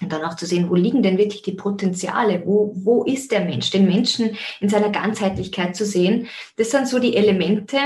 und 0.00 0.12
dann 0.12 0.24
auch 0.24 0.36
zu 0.36 0.46
sehen, 0.46 0.68
wo 0.68 0.74
liegen 0.74 1.02
denn 1.02 1.18
wirklich 1.18 1.42
die 1.42 1.52
Potenziale, 1.52 2.42
wo, 2.44 2.72
wo 2.74 3.04
ist 3.04 3.30
der 3.30 3.44
Mensch, 3.44 3.70
den 3.70 3.86
Menschen 3.86 4.36
in 4.60 4.68
seiner 4.68 4.90
Ganzheitlichkeit 4.90 5.76
zu 5.76 5.84
sehen. 5.86 6.26
Das 6.56 6.70
sind 6.70 6.88
so 6.88 6.98
die 6.98 7.16
Elemente, 7.16 7.78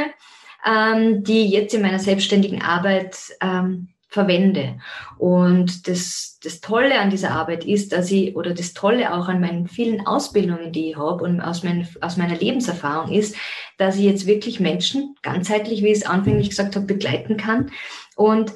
ähm, 0.67 1.23
die 1.23 1.49
jetzt 1.49 1.75
in 1.75 1.83
meiner 1.83 1.99
selbstständigen 1.99 2.61
Arbeit 2.61 3.17
ähm, 3.41 3.89
verwende. 4.09 4.79
Und 5.19 5.89
das, 5.89 6.39
das 6.43 6.61
Tolle 6.61 6.99
an 7.01 7.11
dieser 7.11 7.33
Arbeit 7.33 7.65
ist, 7.65 7.93
dass 7.93 8.11
ich, 8.11 8.35
oder 8.35 8.55
das 8.55 8.73
Tolle 8.73 9.13
auch 9.13 9.29
an 9.29 9.41
meinen 9.41 9.69
vielen 9.69 10.07
Ausbildungen, 10.07 10.73
die 10.73 10.91
ich 10.91 10.97
habe 10.97 11.23
und 11.23 11.41
aus, 11.41 11.63
mein, 11.63 11.87
aus 12.01 12.17
meiner 12.17 12.37
Lebenserfahrung 12.37 13.13
ist, 13.13 13.37
dass 13.79 13.97
ich 13.97 14.05
jetzt 14.05 14.27
wirklich 14.27 14.59
Menschen 14.59 15.17
ganzheitlich, 15.23 15.83
wie 15.83 15.89
ich 15.89 15.99
es 15.99 16.07
anfänglich 16.07 16.51
gesagt 16.51 16.77
habe, 16.77 16.87
begleiten 16.87 17.37
kann 17.37 17.71
und 18.17 18.53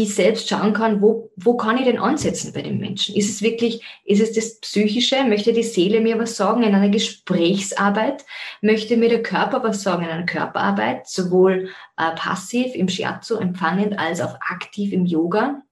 ich 0.00 0.14
selbst 0.14 0.48
schauen 0.48 0.72
kann, 0.72 1.02
wo, 1.02 1.30
wo 1.36 1.56
kann 1.56 1.76
ich 1.76 1.84
denn 1.84 1.98
ansetzen 1.98 2.52
bei 2.52 2.62
den 2.62 2.78
Menschen? 2.78 3.14
Ist 3.14 3.30
es 3.30 3.42
wirklich, 3.42 3.84
ist 4.04 4.20
es 4.20 4.32
das 4.32 4.60
Psychische? 4.60 5.24
Möchte 5.24 5.52
die 5.52 5.62
Seele 5.62 6.00
mir 6.00 6.18
was 6.18 6.36
sagen 6.36 6.62
in 6.62 6.74
einer 6.74 6.88
Gesprächsarbeit? 6.88 8.24
Möchte 8.60 8.96
mir 8.96 9.08
der 9.08 9.22
Körper 9.22 9.62
was 9.62 9.82
sagen 9.82 10.04
in 10.04 10.10
einer 10.10 10.26
Körperarbeit? 10.26 11.08
Sowohl 11.08 11.68
äh, 11.96 12.14
passiv 12.14 12.74
im 12.74 12.88
Shiatsu 12.88 13.36
empfangend 13.36 13.98
als 13.98 14.20
auch 14.20 14.36
aktiv 14.40 14.92
im 14.92 15.04
Yoga? 15.04 15.62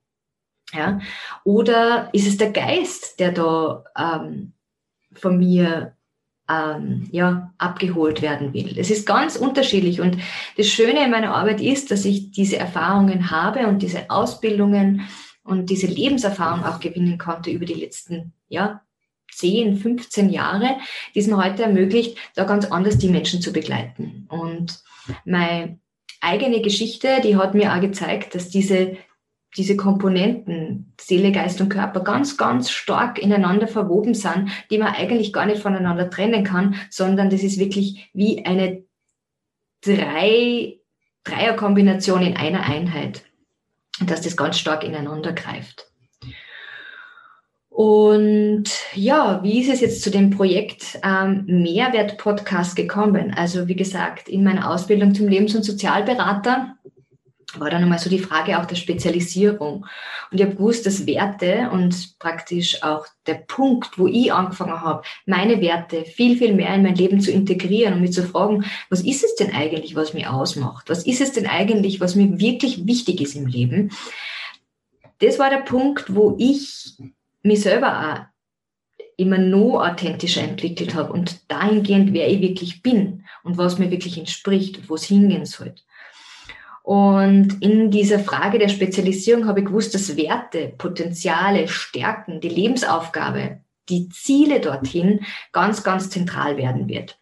Ja? 0.72 1.00
Oder 1.44 2.08
ist 2.12 2.26
es 2.26 2.36
der 2.36 2.50
Geist, 2.50 3.20
der 3.20 3.32
da 3.32 3.84
ähm, 3.96 4.52
von 5.14 5.38
mir 5.38 5.96
ähm, 6.50 7.08
ja, 7.12 7.52
abgeholt 7.58 8.22
werden 8.22 8.52
will. 8.52 8.76
Es 8.78 8.90
ist 8.90 9.06
ganz 9.06 9.36
unterschiedlich 9.36 10.00
und 10.00 10.18
das 10.56 10.66
Schöne 10.66 11.04
in 11.04 11.10
meiner 11.10 11.34
Arbeit 11.34 11.60
ist, 11.60 11.90
dass 11.90 12.04
ich 12.04 12.30
diese 12.32 12.56
Erfahrungen 12.56 13.30
habe 13.30 13.66
und 13.66 13.82
diese 13.82 14.10
Ausbildungen 14.10 15.08
und 15.44 15.70
diese 15.70 15.86
Lebenserfahrung 15.86 16.64
auch 16.64 16.80
gewinnen 16.80 17.18
konnte 17.18 17.50
über 17.50 17.66
die 17.66 17.74
letzten 17.74 18.32
ja, 18.48 18.82
10, 19.32 19.76
15 19.76 20.30
Jahre, 20.30 20.76
die 21.14 21.20
es 21.20 21.26
mir 21.26 21.36
heute 21.36 21.62
ermöglicht, 21.62 22.18
da 22.34 22.44
ganz 22.44 22.66
anders 22.66 22.98
die 22.98 23.08
Menschen 23.08 23.40
zu 23.40 23.52
begleiten. 23.52 24.26
Und 24.28 24.82
meine 25.24 25.78
eigene 26.20 26.60
Geschichte, 26.60 27.20
die 27.22 27.36
hat 27.36 27.54
mir 27.54 27.74
auch 27.74 27.80
gezeigt, 27.80 28.34
dass 28.34 28.48
diese 28.48 28.96
diese 29.56 29.76
Komponenten, 29.76 30.92
Seele, 31.00 31.32
Geist 31.32 31.60
und 31.60 31.68
Körper, 31.68 32.00
ganz, 32.00 32.36
ganz 32.36 32.70
stark 32.70 33.18
ineinander 33.18 33.66
verwoben 33.66 34.14
sind, 34.14 34.50
die 34.70 34.78
man 34.78 34.94
eigentlich 34.94 35.32
gar 35.32 35.46
nicht 35.46 35.62
voneinander 35.62 36.08
trennen 36.08 36.44
kann, 36.44 36.76
sondern 36.88 37.30
das 37.30 37.42
ist 37.42 37.58
wirklich 37.58 38.10
wie 38.12 38.44
eine 38.44 38.84
drei, 39.80 40.78
Dreierkombination 41.24 42.22
in 42.22 42.36
einer 42.36 42.62
Einheit. 42.62 43.24
Dass 44.00 44.22
das 44.22 44.36
ganz 44.36 44.58
stark 44.58 44.82
ineinander 44.82 45.32
greift. 45.32 45.90
Und 47.80 48.64
ja, 48.94 49.42
wie 49.42 49.60
ist 49.60 49.70
es 49.72 49.80
jetzt 49.80 50.02
zu 50.02 50.10
dem 50.10 50.30
Projekt 50.30 50.98
ähm, 51.02 51.44
Mehrwert-Podcast 51.46 52.76
gekommen? 52.76 53.32
Also 53.34 53.68
wie 53.68 53.76
gesagt, 53.76 54.28
in 54.28 54.42
meiner 54.42 54.70
Ausbildung 54.70 55.14
zum 55.14 55.28
Lebens- 55.28 55.54
und 55.54 55.62
Sozialberater 55.62 56.76
war 57.58 57.70
dann 57.70 57.82
einmal 57.82 57.98
so 57.98 58.08
die 58.08 58.18
Frage 58.18 58.58
auch 58.58 58.66
der 58.66 58.76
Spezialisierung. 58.76 59.86
Und 60.30 60.38
ich 60.38 60.42
habe 60.42 60.54
gewusst, 60.54 60.86
dass 60.86 61.06
Werte 61.06 61.70
und 61.72 62.18
praktisch 62.18 62.82
auch 62.82 63.06
der 63.26 63.34
Punkt, 63.34 63.98
wo 63.98 64.06
ich 64.06 64.32
angefangen 64.32 64.80
habe, 64.80 65.02
meine 65.26 65.60
Werte 65.60 66.04
viel, 66.04 66.36
viel 66.36 66.54
mehr 66.54 66.74
in 66.74 66.82
mein 66.82 66.94
Leben 66.94 67.20
zu 67.20 67.30
integrieren 67.30 67.94
und 67.94 68.02
mich 68.02 68.12
zu 68.12 68.22
fragen, 68.22 68.64
was 68.88 69.00
ist 69.00 69.24
es 69.24 69.34
denn 69.34 69.52
eigentlich, 69.52 69.96
was 69.96 70.14
mich 70.14 70.26
ausmacht? 70.26 70.88
Was 70.88 71.04
ist 71.06 71.20
es 71.20 71.32
denn 71.32 71.46
eigentlich, 71.46 72.00
was 72.00 72.14
mir 72.14 72.38
wirklich 72.38 72.86
wichtig 72.86 73.20
ist 73.20 73.34
im 73.34 73.46
Leben? 73.46 73.90
Das 75.18 75.38
war 75.38 75.50
der 75.50 75.58
Punkt, 75.58 76.14
wo 76.14 76.36
ich 76.38 76.94
mich 77.42 77.62
selber 77.62 77.98
auch 77.98 78.30
immer 79.16 79.38
noch 79.38 79.80
authentischer 79.80 80.42
entwickelt 80.42 80.94
habe 80.94 81.12
und 81.12 81.50
dahingehend, 81.50 82.14
wer 82.14 82.30
ich 82.30 82.40
wirklich 82.40 82.82
bin 82.82 83.24
und 83.42 83.58
was 83.58 83.78
mir 83.78 83.90
wirklich 83.90 84.16
entspricht 84.16 84.78
und 84.78 84.88
wo 84.88 84.94
es 84.94 85.04
hingehen 85.04 85.44
soll. 85.44 85.74
Und 86.82 87.62
in 87.62 87.90
dieser 87.90 88.18
Frage 88.18 88.58
der 88.58 88.68
Spezialisierung 88.68 89.46
habe 89.46 89.60
ich 89.60 89.66
gewusst, 89.66 89.94
dass 89.94 90.16
Werte, 90.16 90.72
Potenziale, 90.78 91.68
Stärken, 91.68 92.40
die 92.40 92.48
Lebensaufgabe, 92.48 93.60
die 93.88 94.08
Ziele 94.08 94.60
dorthin 94.60 95.20
ganz, 95.52 95.82
ganz 95.82 96.10
zentral 96.10 96.56
werden 96.56 96.88
wird. 96.88 97.20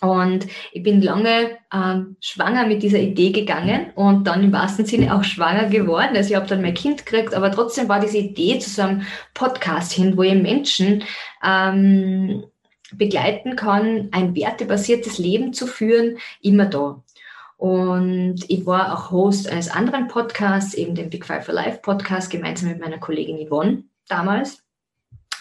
Und 0.00 0.46
ich 0.72 0.82
bin 0.82 1.02
lange 1.02 1.58
ähm, 1.72 2.16
schwanger 2.20 2.66
mit 2.66 2.82
dieser 2.82 3.00
Idee 3.00 3.32
gegangen 3.32 3.90
und 3.94 4.26
dann 4.26 4.42
im 4.42 4.52
wahrsten 4.52 4.86
Sinne 4.86 5.14
auch 5.14 5.24
schwanger 5.24 5.68
geworden. 5.68 6.16
Also 6.16 6.30
ich 6.30 6.36
habe 6.36 6.46
dann 6.46 6.62
mein 6.62 6.72
Kind 6.72 7.04
gekriegt, 7.04 7.34
aber 7.34 7.52
trotzdem 7.52 7.88
war 7.88 8.00
diese 8.00 8.16
Idee 8.16 8.58
zu 8.58 8.70
so 8.70 8.80
einem 8.80 9.02
Podcast 9.34 9.92
hin, 9.92 10.16
wo 10.16 10.22
ich 10.22 10.34
Menschen 10.34 11.04
ähm, 11.44 12.44
begleiten 12.92 13.56
kann, 13.56 14.08
ein 14.12 14.34
wertebasiertes 14.34 15.18
Leben 15.18 15.52
zu 15.52 15.66
führen, 15.66 16.16
immer 16.40 16.64
da. 16.64 17.02
Und 17.56 18.44
ich 18.48 18.66
war 18.66 18.92
auch 18.92 19.10
Host 19.10 19.48
eines 19.48 19.68
anderen 19.68 20.08
Podcasts, 20.08 20.74
eben 20.74 20.94
dem 20.94 21.10
Big 21.10 21.24
Five 21.24 21.44
for 21.44 21.54
Life 21.54 21.78
Podcast, 21.82 22.30
gemeinsam 22.30 22.68
mit 22.68 22.80
meiner 22.80 22.98
Kollegin 22.98 23.46
Yvonne 23.46 23.84
damals. 24.08 24.62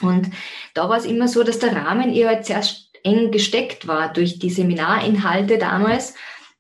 Und 0.02 0.30
da 0.74 0.90
war 0.90 0.98
es 0.98 1.06
immer 1.06 1.28
so, 1.28 1.44
dass 1.44 1.60
der 1.60 1.76
Rahmen 1.76 2.14
ihr 2.14 2.28
halt 2.28 2.46
sehr 2.46 2.62
eng 3.04 3.32
gesteckt 3.32 3.88
war 3.88 4.12
durch 4.12 4.40
die 4.40 4.50
Seminarinhalte 4.50 5.58
damals. 5.58 6.16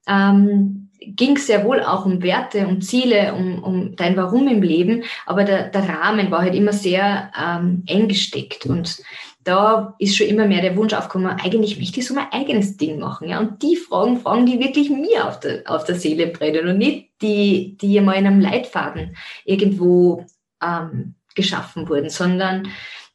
Ähm, 0.07 0.89
ging 1.05 1.35
es 1.35 1.47
sehr 1.47 1.65
wohl 1.65 1.81
auch 1.81 2.05
um 2.05 2.21
Werte, 2.23 2.67
um 2.67 2.81
Ziele, 2.81 3.33
um, 3.33 3.61
um 3.63 3.95
dein 3.95 4.15
Warum 4.15 4.47
im 4.47 4.61
Leben, 4.61 5.03
aber 5.25 5.43
der, 5.43 5.69
der 5.69 5.87
Rahmen 5.87 6.31
war 6.31 6.41
halt 6.41 6.55
immer 6.55 6.73
sehr 6.73 7.31
ähm, 7.37 7.83
eng 7.87 8.07
gesteckt. 8.07 8.65
Und 8.65 8.97
da 9.43 9.95
ist 9.99 10.15
schon 10.15 10.27
immer 10.27 10.47
mehr 10.47 10.61
der 10.61 10.75
Wunsch 10.75 10.93
aufgekommen, 10.93 11.37
eigentlich 11.43 11.77
möchte 11.77 11.99
ich 11.99 12.07
so 12.07 12.13
mein 12.13 12.31
eigenes 12.31 12.77
Ding 12.77 12.99
machen. 12.99 13.29
Ja? 13.29 13.39
Und 13.39 13.61
die 13.61 13.75
Fragen, 13.75 14.19
Fragen, 14.19 14.45
die 14.45 14.59
wirklich 14.59 14.89
mir 14.89 15.27
auf 15.27 15.39
der, 15.39 15.63
auf 15.65 15.83
der 15.83 15.95
Seele 15.95 16.27
brennen 16.27 16.67
und 16.67 16.77
nicht 16.77 17.11
die, 17.21 17.77
die 17.79 17.99
mal 18.01 18.13
in 18.13 18.27
einem 18.27 18.39
Leitfaden 18.39 19.15
irgendwo 19.45 20.25
ähm, 20.61 21.15
geschaffen 21.35 21.89
wurden, 21.89 22.09
sondern 22.09 22.67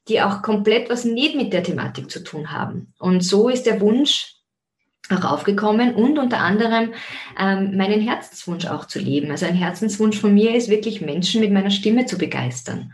die 0.08 0.20
auch 0.20 0.42
komplett 0.42 0.90
was 0.90 1.04
nicht 1.04 1.36
mit 1.36 1.52
der 1.52 1.62
Thematik 1.62 2.10
zu 2.10 2.22
tun 2.24 2.52
haben. 2.52 2.92
Und 2.98 3.22
so 3.22 3.48
ist 3.48 3.66
der 3.66 3.80
Wunsch 3.80 4.34
auch 5.10 5.24
aufgekommen 5.24 5.94
und 5.94 6.18
unter 6.18 6.38
anderem 6.40 6.92
ähm, 7.38 7.76
meinen 7.76 8.00
Herzenswunsch 8.00 8.66
auch 8.66 8.86
zu 8.86 8.98
leben. 8.98 9.30
Also 9.30 9.46
ein 9.46 9.54
Herzenswunsch 9.54 10.18
von 10.18 10.34
mir 10.34 10.54
ist 10.54 10.68
wirklich 10.68 11.00
Menschen 11.00 11.40
mit 11.40 11.52
meiner 11.52 11.70
Stimme 11.70 12.06
zu 12.06 12.18
begeistern. 12.18 12.92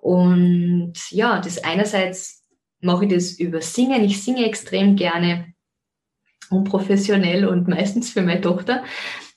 Und 0.00 0.94
ja, 1.10 1.40
das 1.40 1.62
einerseits 1.64 2.37
mache 2.80 3.04
ich 3.04 3.12
das 3.12 3.32
über 3.32 3.60
Singen. 3.60 4.04
Ich 4.04 4.22
singe 4.22 4.46
extrem 4.46 4.96
gerne, 4.96 5.52
unprofessionell 6.50 7.46
und 7.46 7.68
meistens 7.68 8.10
für 8.10 8.22
meine 8.22 8.40
Tochter, 8.40 8.84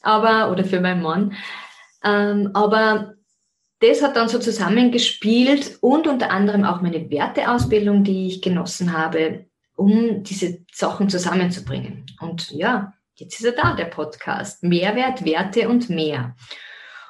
aber 0.02 0.52
oder 0.52 0.64
für 0.64 0.82
meinen 0.82 1.02
Mann. 1.02 1.34
Ähm, 2.04 2.52
aber 2.54 3.14
das 3.80 4.04
hat 4.04 4.16
dann 4.16 4.30
so 4.30 4.40
zusammengespielt 4.40 5.80
und 5.82 6.08
unter 6.08 6.30
anderem 6.30 6.64
auch 6.64 6.82
meine 6.82 7.10
Werteausbildung, 7.10 8.04
die 8.04 8.28
ich 8.28 8.42
genossen 8.42 8.94
habe, 8.94 9.46
um 9.76 10.24
diese 10.24 10.60
Sachen 10.72 11.10
zusammenzubringen. 11.10 12.06
Und 12.20 12.52
ja, 12.52 12.94
jetzt 13.16 13.40
ist 13.40 13.46
er 13.46 13.54
da, 13.54 13.74
der 13.74 13.86
Podcast. 13.86 14.62
Mehrwert, 14.62 15.26
Werte 15.26 15.68
und 15.68 15.90
mehr. 15.90 16.36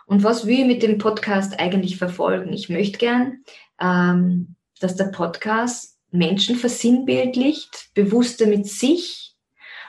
Und 0.06 0.24
was 0.24 0.46
will 0.46 0.60
ich 0.60 0.66
mit 0.66 0.84
dem 0.84 0.98
Podcast 0.98 1.60
eigentlich 1.60 1.98
verfolgen? 1.98 2.54
Ich 2.54 2.70
möchte 2.70 2.98
gern, 2.98 3.44
ähm, 3.80 4.56
dass 4.80 4.96
der 4.96 5.06
Podcast 5.06 5.98
Menschen 6.12 6.56
versinnbildlicht, 6.56 7.92
bewusster 7.94 8.46
mit 8.46 8.68
sich 8.68 9.34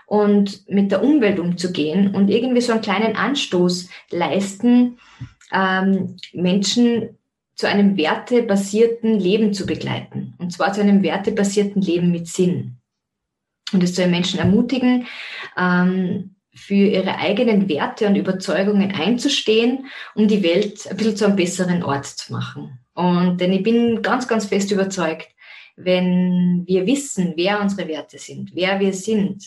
und 0.07 0.69
mit 0.69 0.91
der 0.93 1.03
Umwelt 1.03 1.39
umzugehen 1.39 2.15
und 2.15 2.29
irgendwie 2.29 2.61
so 2.61 2.73
einen 2.73 2.83
kleinen 2.83 3.17
Anstoß 3.17 3.89
leisten, 4.11 4.99
ähm, 5.53 6.17
Menschen 6.33 7.19
zu 7.55 7.69
einem 7.69 7.97
wertebasierten 7.97 9.19
Leben 9.19 9.53
zu 9.53 9.67
begleiten. 9.67 10.35
Und 10.39 10.53
zwar 10.53 10.73
zu 10.73 10.81
einem 10.81 11.03
wertebasierten 11.03 11.83
Leben 11.83 12.11
mit 12.11 12.27
Sinn. 12.27 12.79
Und 13.73 13.83
es 13.83 13.95
soll 13.95 14.09
Menschen 14.09 14.39
ermutigen, 14.39 15.07
ähm, 15.57 16.35
für 16.55 16.75
ihre 16.75 17.17
eigenen 17.17 17.69
Werte 17.69 18.07
und 18.07 18.17
Überzeugungen 18.17 18.93
einzustehen, 18.93 19.87
um 20.15 20.29
die 20.29 20.43
Welt 20.43 20.87
ein 20.91 20.97
bisschen 20.97 21.17
zu 21.17 21.25
einem 21.25 21.37
besseren 21.37 21.83
Ort 21.83 22.07
zu 22.07 22.33
machen. 22.33 22.79
Und 22.95 23.41
denn 23.41 23.53
ich 23.53 23.63
bin 23.63 24.03
ganz, 24.03 24.29
ganz 24.29 24.47
fest 24.47 24.71
überzeugt, 24.71 25.29
wenn 25.77 26.65
wir 26.67 26.87
wissen, 26.87 27.35
wer 27.37 27.61
unsere 27.61 27.89
Werte 27.89 28.19
sind, 28.19 28.55
wer 28.55 28.79
wir 28.81 28.93
sind, 28.93 29.45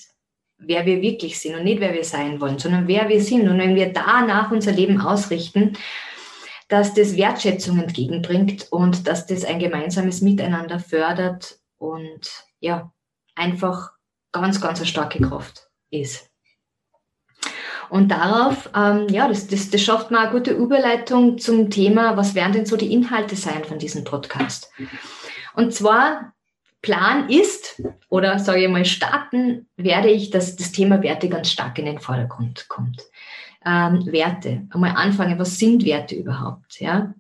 wer 0.57 0.85
wir 0.85 1.01
wirklich 1.01 1.39
sind 1.39 1.55
und 1.55 1.63
nicht 1.63 1.79
wer 1.79 1.93
wir 1.93 2.03
sein 2.03 2.39
wollen, 2.39 2.59
sondern 2.59 2.87
wer 2.87 3.09
wir 3.09 3.21
sind. 3.21 3.47
Und 3.47 3.59
wenn 3.59 3.75
wir 3.75 3.91
danach 3.93 4.51
unser 4.51 4.71
Leben 4.71 5.01
ausrichten, 5.01 5.73
dass 6.67 6.93
das 6.93 7.15
Wertschätzung 7.15 7.79
entgegenbringt 7.79 8.71
und 8.71 9.07
dass 9.07 9.27
das 9.27 9.45
ein 9.45 9.59
gemeinsames 9.59 10.21
Miteinander 10.21 10.79
fördert 10.79 11.59
und 11.77 12.45
ja, 12.59 12.91
einfach 13.35 13.91
ganz, 14.31 14.59
ganz 14.59 14.79
eine 14.79 14.87
starke 14.87 15.21
Kraft 15.21 15.69
ist. 15.91 16.29
Und 17.89 18.09
darauf, 18.09 18.69
ähm, 18.75 19.07
ja, 19.09 19.27
das, 19.27 19.47
das, 19.47 19.69
das 19.69 19.81
schafft 19.81 20.09
mal 20.09 20.23
eine 20.23 20.31
gute 20.31 20.51
Überleitung 20.51 21.37
zum 21.37 21.69
Thema, 21.69 22.17
was 22.17 22.33
werden 22.33 22.53
denn 22.53 22.65
so 22.65 22.77
die 22.77 22.91
Inhalte 22.91 23.35
sein 23.35 23.63
von 23.63 23.77
diesem 23.77 24.03
Podcast? 24.03 24.71
Und 25.55 25.73
zwar 25.73 26.33
Plan 26.81 27.29
ist, 27.29 27.81
oder 28.09 28.37
sage 28.37 28.63
ich 28.63 28.69
mal 28.69 28.85
starten, 28.85 29.67
werde 29.75 30.09
ich, 30.09 30.29
dass 30.29 30.55
das 30.55 30.71
Thema 30.71 31.01
Werte 31.01 31.29
ganz 31.29 31.49
stark 31.49 31.79
in 31.79 31.85
den 31.85 31.99
Vordergrund 31.99 32.67
kommt. 32.67 33.01
Ähm, 33.65 34.05
Werte, 34.11 34.67
einmal 34.69 34.91
anfangen, 34.95 35.39
was 35.39 35.57
sind 35.57 35.83
Werte 35.83 36.13
überhaupt? 36.13 36.79
Ja? 36.79 37.15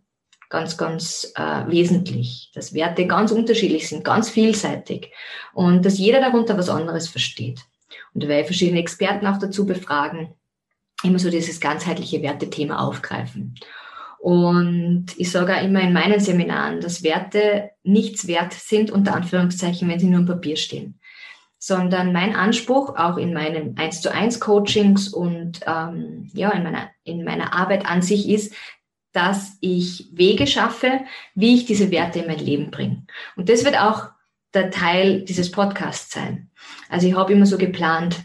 Ganz, 0.49 0.77
ganz 0.77 1.33
äh, 1.35 1.67
wesentlich, 1.67 2.51
dass 2.53 2.75
Werte 2.75 3.07
ganz 3.07 3.31
unterschiedlich 3.31 3.89
sind, 3.89 4.03
ganz 4.03 4.29
vielseitig 4.29 5.11
und 5.53 5.83
dass 5.83 5.97
jeder 5.97 6.21
darunter 6.21 6.55
was 6.57 6.69
anderes 6.69 7.09
versteht. 7.09 7.61
Und 8.13 8.23
da 8.23 8.27
werde 8.27 8.41
ich 8.41 8.47
verschiedene 8.47 8.79
Experten 8.79 9.25
auch 9.25 9.39
dazu 9.39 9.65
befragen, 9.65 10.35
immer 11.03 11.17
so 11.17 11.31
dieses 11.31 11.59
ganzheitliche 11.59 12.21
Wertethema 12.21 12.77
aufgreifen. 12.77 13.55
Und 14.25 15.05
ich 15.17 15.29
sage 15.29 15.55
auch 15.55 15.61
immer 15.61 15.81
in 15.81 15.93
meinen 15.93 16.19
Seminaren, 16.19 16.81
dass 16.81 17.03
Werte 17.03 17.69
nichts 17.83 18.25
wert 18.25 18.53
sind, 18.53 18.89
unter 18.89 19.13
Anführungszeichen, 19.13 19.87
wenn 19.87 19.99
sie 19.99 20.07
nur 20.07 20.21
im 20.21 20.25
Papier 20.25 20.55
stehen. 20.55 20.99
Sondern 21.59 22.11
mein 22.11 22.35
Anspruch, 22.35 22.95
auch 22.97 23.17
in 23.17 23.35
meinen 23.35 23.77
1 23.77 24.01
zu 24.01 24.11
1 24.11 24.39
Coachings 24.39 25.09
und 25.09 25.59
ähm, 25.67 26.27
ja, 26.33 26.49
in 26.53 26.63
meiner, 26.63 26.89
in 27.03 27.23
meiner 27.23 27.53
Arbeit 27.53 27.85
an 27.85 28.01
sich 28.01 28.27
ist, 28.27 28.55
dass 29.11 29.59
ich 29.61 30.09
Wege 30.11 30.47
schaffe, 30.47 31.01
wie 31.35 31.53
ich 31.53 31.67
diese 31.67 31.91
Werte 31.91 32.17
in 32.17 32.27
mein 32.27 32.39
Leben 32.39 32.71
bringe. 32.71 33.05
Und 33.35 33.47
das 33.47 33.63
wird 33.63 33.79
auch 33.79 34.09
der 34.55 34.71
Teil 34.71 35.21
dieses 35.21 35.51
Podcasts 35.51 36.11
sein. 36.11 36.49
Also 36.89 37.05
ich 37.05 37.13
habe 37.13 37.31
immer 37.31 37.45
so 37.45 37.59
geplant, 37.59 38.23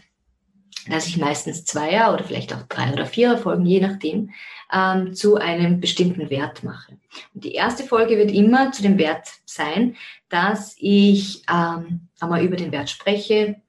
dass 0.89 1.07
ich 1.07 1.17
meistens 1.17 1.65
Zweier 1.65 2.13
oder 2.13 2.23
vielleicht 2.23 2.53
auch 2.53 2.63
drei 2.63 2.91
oder 2.91 3.05
vierer 3.05 3.37
Folgen, 3.37 3.65
je 3.65 3.81
nachdem, 3.81 4.31
ähm, 4.73 5.13
zu 5.13 5.35
einem 5.35 5.79
bestimmten 5.79 6.29
Wert 6.29 6.63
mache. 6.63 6.97
Und 7.33 7.43
die 7.43 7.53
erste 7.53 7.83
Folge 7.83 8.17
wird 8.17 8.31
immer 8.31 8.71
zu 8.71 8.81
dem 8.81 8.97
Wert 8.97 9.27
sein, 9.45 9.95
dass 10.29 10.75
ich 10.79 11.43
ähm, 11.51 12.07
einmal 12.19 12.43
über 12.43 12.55
den 12.55 12.71
Wert 12.71 12.89
spreche, 12.89 13.61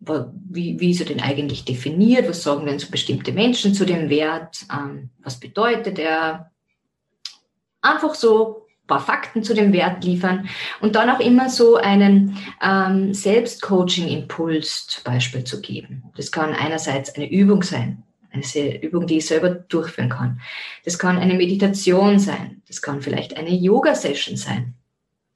wie, 0.00 0.78
wie 0.78 0.90
ist 0.92 1.00
er 1.00 1.06
denn 1.06 1.20
eigentlich 1.20 1.64
definiert, 1.64 2.28
was 2.28 2.44
sagen 2.44 2.66
denn 2.66 2.78
so 2.78 2.88
bestimmte 2.88 3.32
Menschen 3.32 3.74
zu 3.74 3.84
dem 3.84 4.08
Wert, 4.08 4.64
ähm, 4.72 5.10
was 5.18 5.40
bedeutet 5.40 5.98
er. 5.98 6.52
Einfach 7.80 8.14
so 8.14 8.67
paar 8.88 9.00
Fakten 9.00 9.44
zu 9.44 9.54
dem 9.54 9.72
Wert 9.72 10.02
liefern 10.02 10.48
und 10.80 10.96
dann 10.96 11.10
auch 11.10 11.20
immer 11.20 11.48
so 11.48 11.76
einen 11.76 12.36
ähm, 12.60 13.14
Selbstcoaching-Impuls 13.14 14.88
zum 14.88 15.04
Beispiel 15.04 15.44
zu 15.44 15.60
geben. 15.60 16.02
Das 16.16 16.32
kann 16.32 16.52
einerseits 16.54 17.14
eine 17.14 17.30
Übung 17.30 17.62
sein, 17.62 18.02
eine 18.32 18.82
Übung, 18.82 19.06
die 19.06 19.18
ich 19.18 19.26
selber 19.26 19.50
durchführen 19.50 20.08
kann. 20.08 20.40
Das 20.84 20.98
kann 20.98 21.18
eine 21.18 21.34
Meditation 21.34 22.18
sein. 22.18 22.62
Das 22.66 22.82
kann 22.82 23.00
vielleicht 23.00 23.36
eine 23.36 23.54
Yoga-Session 23.54 24.36
sein. 24.36 24.74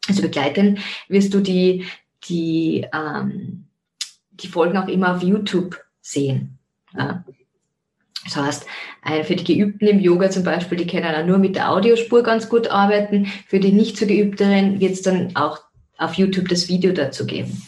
Also 0.09 0.23
begleiten 0.23 0.78
wirst 1.09 1.32
du 1.32 1.40
die, 1.40 1.87
die, 2.25 2.87
ähm, 2.92 3.68
die 4.30 4.49
Folgen 4.49 4.76
auch 4.76 4.88
immer 4.88 5.14
auf 5.14 5.23
YouTube 5.23 5.78
sehen. 6.00 6.59
Ja. 6.97 7.25
Das 8.25 8.37
heißt, 8.37 8.67
für 9.25 9.35
die 9.35 9.57
Geübten 9.57 9.88
im 9.88 10.00
Yoga 10.00 10.31
zum 10.31 10.45
Beispiel, 10.45 10.79
die 10.79 10.87
können 10.87 11.14
auch 11.14 11.26
nur 11.26 11.38
mit 11.38 11.57
der 11.57 11.71
Audiospur 11.71 12.23
ganz 12.23 12.49
gut 12.49 12.69
arbeiten. 12.69 13.26
Für 13.49 13.59
die 13.59 13.73
nicht 13.73 13.97
so 13.97 14.07
Geübteren 14.07 14.81
wird 14.81 14.93
es 14.93 15.02
dann 15.02 15.35
auch 15.35 15.61
auf 15.99 16.14
YouTube 16.14 16.49
das 16.49 16.69
Video 16.69 16.93
dazu 16.93 17.26
geben. 17.26 17.62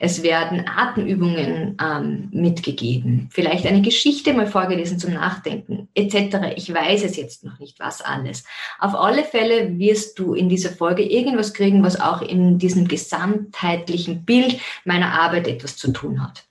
Es 0.00 0.22
werden 0.22 0.64
Atemübungen 0.68 1.76
ähm, 1.82 2.28
mitgegeben, 2.30 3.28
vielleicht 3.32 3.66
eine 3.66 3.82
Geschichte 3.82 4.32
mal 4.32 4.46
vorgelesen 4.46 4.98
zum 4.98 5.12
Nachdenken, 5.12 5.88
etc. 5.94 6.52
Ich 6.54 6.72
weiß 6.72 7.02
es 7.02 7.16
jetzt 7.16 7.42
noch 7.44 7.58
nicht, 7.58 7.80
was 7.80 8.00
alles. 8.00 8.44
Auf 8.78 8.94
alle 8.94 9.24
Fälle 9.24 9.76
wirst 9.78 10.18
du 10.20 10.34
in 10.34 10.48
dieser 10.48 10.70
Folge 10.70 11.02
irgendwas 11.02 11.52
kriegen, 11.52 11.82
was 11.82 12.00
auch 12.00 12.22
in 12.22 12.58
diesem 12.58 12.86
gesamtheitlichen 12.86 14.24
Bild 14.24 14.60
meiner 14.84 15.20
Arbeit 15.20 15.48
etwas 15.48 15.76
zu 15.76 15.90
tun 15.90 16.22
hat. 16.22 16.47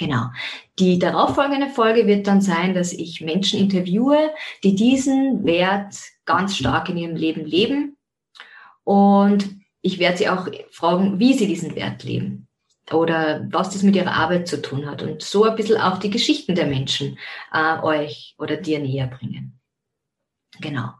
Genau. 0.00 0.30
Die 0.78 0.98
darauffolgende 0.98 1.68
Folge 1.68 2.06
wird 2.06 2.26
dann 2.26 2.40
sein, 2.40 2.72
dass 2.72 2.94
ich 2.94 3.20
Menschen 3.20 3.60
interviewe, 3.60 4.30
die 4.64 4.74
diesen 4.74 5.44
Wert 5.44 5.94
ganz 6.24 6.56
stark 6.56 6.88
in 6.88 6.96
ihrem 6.96 7.16
Leben 7.16 7.44
leben. 7.44 7.98
Und 8.82 9.56
ich 9.82 9.98
werde 9.98 10.16
sie 10.16 10.30
auch 10.30 10.48
fragen, 10.70 11.18
wie 11.18 11.34
sie 11.34 11.46
diesen 11.46 11.74
Wert 11.76 12.02
leben 12.02 12.48
oder 12.90 13.46
was 13.50 13.70
das 13.70 13.82
mit 13.82 13.94
ihrer 13.94 14.14
Arbeit 14.14 14.48
zu 14.48 14.62
tun 14.62 14.86
hat 14.86 15.02
und 15.02 15.20
so 15.20 15.44
ein 15.44 15.54
bisschen 15.54 15.78
auch 15.78 15.98
die 15.98 16.10
Geschichten 16.10 16.54
der 16.54 16.66
Menschen 16.66 17.18
äh, 17.52 17.78
euch 17.82 18.34
oder 18.38 18.56
dir 18.56 18.78
näher 18.78 19.06
bringen. 19.06 19.60
Genau. 20.62 20.94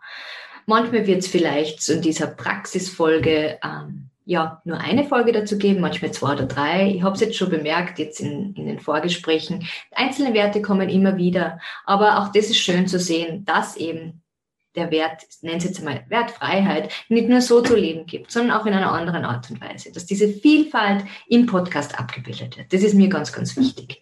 Manchmal 0.66 1.06
wird 1.06 1.20
es 1.20 1.28
vielleicht 1.28 1.80
so 1.80 1.94
in 1.94 2.02
dieser 2.02 2.26
Praxisfolge 2.26 3.58
ähm, 3.64 4.09
ja, 4.30 4.62
nur 4.64 4.78
eine 4.78 5.02
Folge 5.02 5.32
dazu 5.32 5.58
geben, 5.58 5.80
manchmal 5.80 6.12
zwei 6.12 6.34
oder 6.34 6.46
drei. 6.46 6.88
Ich 6.88 7.02
habe 7.02 7.16
es 7.16 7.20
jetzt 7.20 7.36
schon 7.36 7.50
bemerkt, 7.50 7.98
jetzt 7.98 8.20
in, 8.20 8.54
in 8.54 8.66
den 8.66 8.78
Vorgesprächen. 8.78 9.66
Einzelne 9.90 10.34
Werte 10.34 10.62
kommen 10.62 10.88
immer 10.88 11.16
wieder, 11.16 11.58
aber 11.84 12.20
auch 12.20 12.28
das 12.28 12.44
ist 12.44 12.58
schön 12.58 12.86
zu 12.86 13.00
sehen, 13.00 13.44
dass 13.44 13.76
eben 13.76 14.22
der 14.76 14.92
Wert, 14.92 15.24
nennen 15.42 15.58
Sie 15.58 15.66
jetzt 15.66 15.80
einmal 15.80 16.04
Wertfreiheit, 16.06 16.92
nicht 17.08 17.28
nur 17.28 17.40
so 17.40 17.60
zu 17.60 17.74
leben 17.74 18.06
gibt, 18.06 18.30
sondern 18.30 18.56
auch 18.56 18.66
in 18.66 18.72
einer 18.72 18.92
anderen 18.92 19.24
Art 19.24 19.50
und 19.50 19.60
Weise, 19.60 19.90
dass 19.90 20.06
diese 20.06 20.28
Vielfalt 20.28 21.04
im 21.26 21.46
Podcast 21.46 21.98
abgebildet 21.98 22.56
wird. 22.56 22.72
Das 22.72 22.84
ist 22.84 22.94
mir 22.94 23.08
ganz, 23.08 23.32
ganz 23.32 23.56
wichtig. 23.56 24.00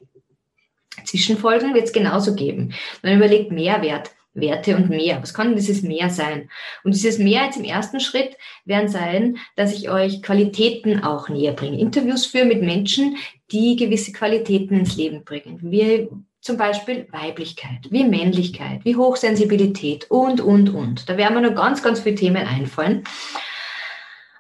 Zwischenfolgen 1.06 1.72
wird 1.72 1.86
es 1.86 1.92
genauso 1.94 2.34
geben. 2.34 2.74
Man 3.02 3.16
überlegt 3.16 3.50
Mehrwert. 3.50 4.10
Werte 4.40 4.76
und 4.76 4.88
mehr. 4.88 5.20
Was 5.22 5.34
kann 5.34 5.56
dieses 5.56 5.82
Mehr 5.82 6.10
sein? 6.10 6.50
Und 6.84 6.94
dieses 6.94 7.18
Mehr 7.18 7.44
jetzt 7.44 7.56
im 7.56 7.64
ersten 7.64 8.00
Schritt 8.00 8.36
werden 8.64 8.88
sein, 8.88 9.38
dass 9.56 9.74
ich 9.74 9.90
euch 9.90 10.22
Qualitäten 10.22 11.02
auch 11.02 11.28
näher 11.28 11.52
bringe. 11.52 11.78
Interviews 11.78 12.26
führe 12.26 12.46
mit 12.46 12.62
Menschen, 12.62 13.16
die 13.50 13.76
gewisse 13.76 14.12
Qualitäten 14.12 14.78
ins 14.78 14.96
Leben 14.96 15.24
bringen. 15.24 15.58
Wie 15.62 16.08
zum 16.40 16.56
Beispiel 16.56 17.08
Weiblichkeit, 17.10 17.90
wie 17.90 18.04
Männlichkeit, 18.04 18.84
wie 18.84 18.96
Hochsensibilität 18.96 20.10
und, 20.10 20.40
und, 20.40 20.70
und. 20.70 21.08
Da 21.08 21.16
werden 21.16 21.34
mir 21.34 21.50
noch 21.50 21.56
ganz, 21.56 21.82
ganz 21.82 22.00
viele 22.00 22.14
Themen 22.14 22.46
einfallen. 22.46 23.04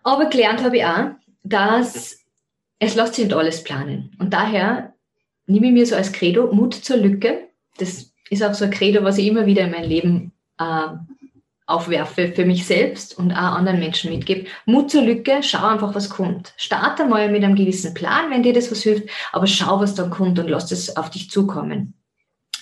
Aber 0.04 0.26
gelernt 0.26 0.62
habe 0.62 0.76
ich 0.78 0.84
auch, 0.84 1.10
dass 1.42 2.24
es 2.78 2.94
lässt 2.94 3.14
sich 3.14 3.24
nicht 3.24 3.36
alles 3.36 3.64
planen. 3.64 4.16
Und 4.18 4.32
daher 4.32 4.94
nehme 5.46 5.66
ich 5.66 5.72
mir 5.72 5.86
so 5.86 5.96
als 5.96 6.12
Credo 6.12 6.52
Mut 6.52 6.74
zur 6.74 6.96
Lücke. 6.96 7.48
Das 7.78 8.12
ist 8.30 8.42
auch 8.42 8.54
so 8.54 8.64
ein 8.64 8.70
Credo, 8.70 9.04
was 9.04 9.18
ich 9.18 9.26
immer 9.26 9.46
wieder 9.46 9.64
in 9.64 9.70
mein 9.70 9.84
Leben 9.84 10.32
äh, 10.58 10.88
aufwerfe 11.68 12.28
für 12.28 12.46
mich 12.46 12.66
selbst 12.66 13.18
und 13.18 13.30
auch 13.30 13.56
anderen 13.56 13.78
Menschen 13.78 14.10
mitgebe. 14.10 14.46
Mut 14.64 14.90
zur 14.90 15.02
Lücke, 15.02 15.42
schau 15.42 15.66
einfach, 15.66 15.94
was 15.94 16.08
kommt. 16.08 16.54
Starte 16.56 17.04
mal 17.04 17.30
mit 17.30 17.44
einem 17.44 17.56
gewissen 17.56 17.92
Plan, 17.92 18.30
wenn 18.30 18.42
dir 18.42 18.54
das 18.54 18.70
was 18.70 18.82
hilft, 18.82 19.08
aber 19.32 19.46
schau, 19.46 19.78
was 19.78 19.94
dann 19.94 20.10
kommt 20.10 20.38
und 20.38 20.48
lass 20.48 20.72
es 20.72 20.96
auf 20.96 21.10
dich 21.10 21.30
zukommen. 21.30 21.94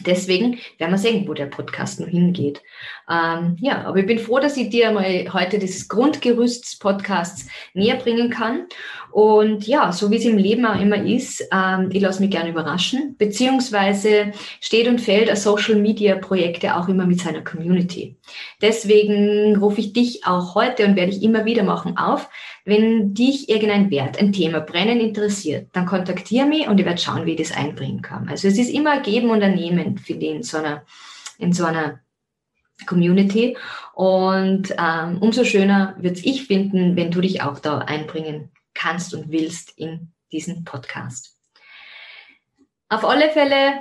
Deswegen 0.01 0.59
werden 0.79 0.91
wir 0.91 0.99
sehen, 0.99 1.27
wo 1.27 1.35
der 1.35 1.47
Podcast 1.47 2.01
noch 2.01 2.09
hingeht. 2.09 2.63
Ähm, 3.09 3.57
ja, 3.61 3.85
aber 3.85 3.99
ich 3.99 4.07
bin 4.07 4.19
froh, 4.19 4.41
dass 4.41 4.57
ich 4.57 4.69
dir 4.71 4.91
mal 4.91 5.33
heute 5.33 5.59
dieses 5.59 5.89
Grundgerüst 5.89 6.65
des 6.65 6.79
Podcasts 6.79 7.47
näher 7.73 7.97
bringen 7.97 8.31
kann. 8.31 8.67
Und 9.13 9.67
ja, 9.67 9.93
so 9.93 10.11
wie 10.11 10.17
es 10.17 10.25
im 10.25 10.37
Leben 10.37 10.67
auch 10.67 10.81
immer 10.81 11.03
ist, 11.03 11.47
ähm, 11.53 11.89
ich 11.93 12.03
lasse 12.03 12.21
mich 12.21 12.31
gerne 12.31 12.51
überraschen, 12.51 13.15
beziehungsweise 13.17 14.33
steht 14.61 14.89
und 14.89 15.01
fällt 15.01 15.31
ein 15.31 15.37
Social 15.37 15.77
Media 15.77 16.17
Projekt 16.17 16.65
ja 16.65 16.81
auch 16.81 16.89
immer 16.89 17.07
mit 17.07 17.21
seiner 17.21 17.43
Community. 17.43 18.17
Deswegen 18.61 19.57
rufe 19.57 19.81
ich 19.81 19.93
dich 19.93 20.27
auch 20.27 20.55
heute 20.55 20.85
und 20.85 20.97
werde 20.97 21.13
ich 21.13 21.23
immer 21.23 21.45
wieder 21.45 21.63
machen 21.63 21.97
auf, 21.97 22.29
wenn 22.65 23.15
dich 23.15 23.49
irgendein 23.49 23.91
Wert, 23.91 24.19
ein 24.19 24.33
Thema 24.33 24.61
brennend 24.61 25.01
interessiert, 25.01 25.69
dann 25.73 25.87
kontaktiere 25.87 26.47
mich 26.47 26.67
und 26.67 26.81
ich 26.81 26.85
werde 26.85 27.01
schauen, 27.01 27.25
wie 27.25 27.33
ich 27.33 27.49
das 27.49 27.57
einbringen 27.57 28.03
kann. 28.03 28.29
Also 28.29 28.49
es 28.49 28.59
ist 28.59 28.71
immer 28.71 29.01
Geben 29.01 29.31
und 29.31 29.41
Ernehmen, 29.41 29.97
finde 29.97 30.27
ich, 30.27 30.35
in 30.35 30.43
so 30.43 30.59
einer, 30.59 30.83
in 31.39 31.53
so 31.53 31.65
einer 31.65 32.01
Community. 32.85 33.57
Und 33.95 34.75
ähm, 34.79 35.19
umso 35.21 35.45
schöner 35.45 35.95
wird 35.99 36.17
es 36.17 36.25
ich 36.25 36.47
finden, 36.47 36.97
wenn 36.97 37.11
du 37.11 37.21
dich 37.21 37.43
auch 37.43 37.59
da 37.59 37.79
einbringen 37.79 38.51
kannst 38.75 39.15
und 39.15 39.31
willst 39.31 39.71
in 39.79 40.13
diesen 40.33 40.65
Podcast. 40.65 41.35
Auf 42.89 43.05
alle 43.05 43.31
Fälle 43.31 43.81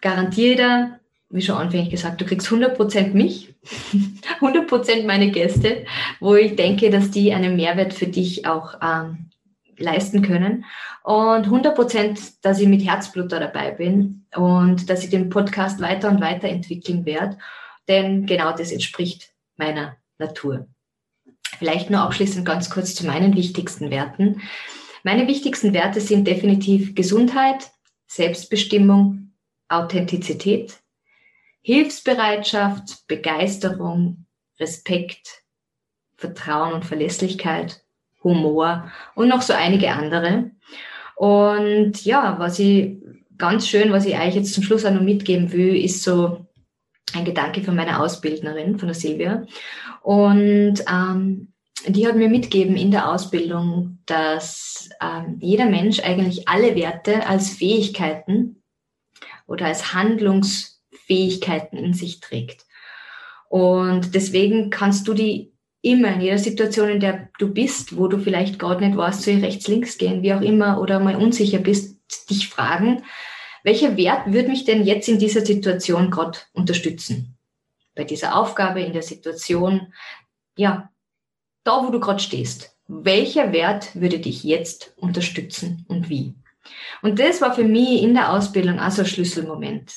garantiere 0.00 0.56
dir, 0.56 1.00
wie 1.30 1.42
schon 1.42 1.56
anfänglich 1.56 1.90
gesagt, 1.90 2.20
du 2.20 2.26
kriegst 2.26 2.48
100% 2.48 3.12
mich, 3.12 3.54
100% 4.40 5.06
meine 5.06 5.30
Gäste, 5.30 5.84
wo 6.20 6.34
ich 6.34 6.56
denke, 6.56 6.90
dass 6.90 7.10
die 7.10 7.32
einen 7.32 7.56
Mehrwert 7.56 7.94
für 7.94 8.06
dich 8.06 8.46
auch 8.46 8.74
ähm, 8.82 9.30
leisten 9.78 10.22
können. 10.22 10.64
Und 11.02 11.48
100%, 11.48 12.34
dass 12.42 12.60
ich 12.60 12.68
mit 12.68 12.84
Herzblut 12.84 13.32
da 13.32 13.40
dabei 13.40 13.70
bin 13.70 14.26
und 14.34 14.88
dass 14.88 15.04
ich 15.04 15.10
den 15.10 15.28
Podcast 15.28 15.80
weiter 15.80 16.08
und 16.08 16.20
weiter 16.20 16.48
entwickeln 16.48 17.04
werde, 17.04 17.38
denn 17.88 18.26
genau 18.26 18.56
das 18.56 18.72
entspricht 18.72 19.32
meiner 19.56 19.96
Natur. 20.18 20.66
Vielleicht 21.58 21.90
nur 21.90 22.00
abschließend 22.00 22.44
ganz 22.44 22.70
kurz 22.70 22.94
zu 22.94 23.06
meinen 23.06 23.36
wichtigsten 23.36 23.90
Werten. 23.90 24.40
Meine 25.02 25.28
wichtigsten 25.28 25.72
Werte 25.72 26.00
sind 26.00 26.26
definitiv 26.26 26.94
Gesundheit, 26.94 27.70
Selbstbestimmung, 28.06 29.32
Authentizität, 29.68 30.80
Hilfsbereitschaft, 31.62 33.06
Begeisterung, 33.06 34.26
Respekt, 34.58 35.42
Vertrauen 36.16 36.74
und 36.74 36.84
Verlässlichkeit 36.84 37.84
Humor 38.22 38.90
und 39.14 39.28
noch 39.28 39.42
so 39.42 39.52
einige 39.52 39.90
andere. 39.90 40.50
Und 41.16 42.04
ja, 42.04 42.36
was 42.38 42.58
ich 42.58 42.96
ganz 43.36 43.68
schön, 43.68 43.92
was 43.92 44.06
ich 44.06 44.18
euch 44.18 44.34
jetzt 44.34 44.54
zum 44.54 44.64
Schluss 44.64 44.84
auch 44.84 44.92
noch 44.92 45.02
mitgeben 45.02 45.52
will, 45.52 45.76
ist 45.76 46.02
so 46.02 46.46
ein 47.16 47.24
Gedanke 47.24 47.62
von 47.62 47.76
meiner 47.76 48.00
Ausbildnerin, 48.00 48.78
von 48.78 48.88
der 48.88 48.94
Silvia. 48.94 49.46
Und 50.02 50.84
ähm, 50.90 51.52
die 51.86 52.06
hat 52.06 52.16
mir 52.16 52.28
mitgegeben 52.28 52.76
in 52.76 52.90
der 52.90 53.10
Ausbildung, 53.10 53.98
dass 54.06 54.88
ähm, 55.02 55.36
jeder 55.40 55.66
Mensch 55.66 56.00
eigentlich 56.00 56.48
alle 56.48 56.74
Werte 56.76 57.26
als 57.26 57.50
Fähigkeiten 57.50 58.62
oder 59.46 59.66
als 59.66 59.92
Handlungsfähigkeiten 59.92 61.78
in 61.78 61.92
sich 61.94 62.20
trägt. 62.20 62.64
Und 63.48 64.14
deswegen 64.14 64.70
kannst 64.70 65.06
du 65.06 65.14
die 65.14 65.52
immer 65.82 66.14
in 66.14 66.22
jeder 66.22 66.38
Situation, 66.38 66.88
in 66.88 67.00
der 67.00 67.28
du 67.38 67.52
bist, 67.52 67.96
wo 67.96 68.08
du 68.08 68.18
vielleicht 68.18 68.58
gerade 68.58 68.84
nicht 68.84 68.96
weißt, 68.96 69.26
ich 69.28 69.42
rechts, 69.42 69.68
links 69.68 69.98
gehen, 69.98 70.22
wie 70.22 70.32
auch 70.32 70.40
immer, 70.40 70.80
oder 70.80 70.98
mal 70.98 71.16
unsicher 71.16 71.58
bist, 71.58 72.00
dich 72.30 72.48
fragen, 72.48 73.02
welcher 73.64 73.96
Wert 73.96 74.32
würde 74.32 74.48
mich 74.48 74.64
denn 74.64 74.84
jetzt 74.84 75.08
in 75.08 75.18
dieser 75.18 75.44
Situation 75.44 76.10
gerade 76.10 76.38
unterstützen? 76.52 77.36
Bei 77.94 78.04
dieser 78.04 78.36
Aufgabe, 78.36 78.82
in 78.82 78.92
der 78.92 79.02
Situation, 79.02 79.92
ja, 80.56 80.90
da 81.64 81.82
wo 81.82 81.90
du 81.90 81.98
gerade 81.98 82.20
stehst. 82.20 82.76
Welcher 82.86 83.52
Wert 83.52 83.94
würde 83.94 84.18
dich 84.18 84.44
jetzt 84.44 84.92
unterstützen 84.96 85.86
und 85.88 86.10
wie? 86.10 86.34
Und 87.02 87.18
das 87.18 87.40
war 87.40 87.54
für 87.54 87.64
mich 87.64 88.02
in 88.02 88.14
der 88.14 88.32
Ausbildung 88.32 88.78
also 88.78 89.02
ein 89.02 89.08
Schlüsselmoment, 89.08 89.94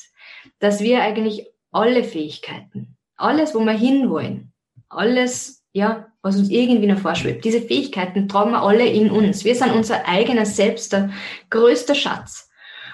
dass 0.58 0.80
wir 0.80 1.02
eigentlich 1.02 1.46
alle 1.70 2.04
Fähigkeiten, 2.04 2.96
alles, 3.16 3.54
wo 3.54 3.60
wir 3.60 3.72
hinwollen, 3.72 4.52
alles, 4.88 5.62
ja, 5.72 6.06
was 6.22 6.36
uns 6.36 6.48
irgendwie 6.48 6.86
noch 6.86 6.98
vorschwebt, 6.98 7.44
diese 7.44 7.60
Fähigkeiten 7.60 8.28
tragen 8.28 8.52
wir 8.52 8.62
alle 8.62 8.86
in 8.86 9.10
uns. 9.10 9.44
Wir 9.44 9.54
sind 9.54 9.72
unser 9.72 10.08
eigener 10.08 10.46
Selbst, 10.46 10.92
der 10.92 11.10
größte 11.50 11.94
Schatz. 11.94 12.47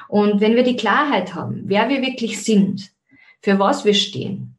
Und 0.08 0.40
wenn 0.40 0.56
wir 0.56 0.62
die 0.62 0.76
Klarheit 0.76 1.34
haben, 1.34 1.62
wer 1.66 1.88
wir 1.88 2.02
wirklich 2.02 2.42
sind, 2.42 2.90
für 3.40 3.58
was 3.58 3.84
wir 3.84 3.94
stehen 3.94 4.56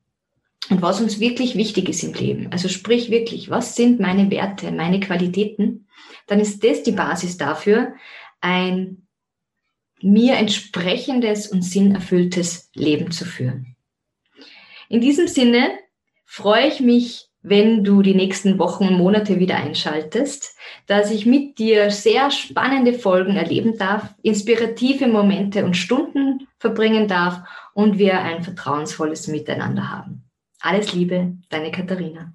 und 0.69 0.81
was 0.81 1.01
uns 1.01 1.19
wirklich 1.19 1.55
wichtig 1.55 1.89
ist 1.89 2.03
im 2.03 2.13
Leben, 2.13 2.51
also 2.51 2.69
sprich 2.69 3.09
wirklich, 3.09 3.49
was 3.49 3.75
sind 3.75 3.99
meine 3.99 4.29
Werte, 4.31 4.71
meine 4.71 4.99
Qualitäten, 4.99 5.87
dann 6.27 6.39
ist 6.39 6.63
das 6.63 6.83
die 6.83 6.91
Basis 6.91 7.37
dafür, 7.37 7.93
ein 8.41 9.05
mir 10.01 10.35
entsprechendes 10.35 11.47
und 11.47 11.63
sinnerfülltes 11.63 12.69
Leben 12.75 13.11
zu 13.11 13.25
führen. 13.25 13.75
In 14.89 15.01
diesem 15.01 15.27
Sinne 15.27 15.69
freue 16.25 16.67
ich 16.67 16.79
mich, 16.79 17.29
wenn 17.47 17.83
du 17.83 18.01
die 18.01 18.15
nächsten 18.15 18.57
Wochen 18.57 18.87
und 18.87 18.97
Monate 18.97 19.39
wieder 19.39 19.57
einschaltest, 19.57 20.57
dass 20.87 21.11
ich 21.11 21.27
mit 21.27 21.59
dir 21.59 21.91
sehr 21.91 22.31
spannende 22.31 22.93
Folgen 22.93 23.35
erleben 23.35 23.77
darf, 23.77 24.15
inspirative 24.23 25.07
Momente 25.07 25.63
und 25.63 25.77
Stunden 25.77 26.47
verbringen 26.57 27.07
darf 27.07 27.41
und 27.75 27.99
wir 27.99 28.19
ein 28.19 28.41
vertrauensvolles 28.41 29.27
Miteinander 29.27 29.91
haben. 29.91 30.23
Alles 30.59 30.93
Liebe, 30.93 31.37
deine 31.49 31.69
Katharina. 31.69 32.33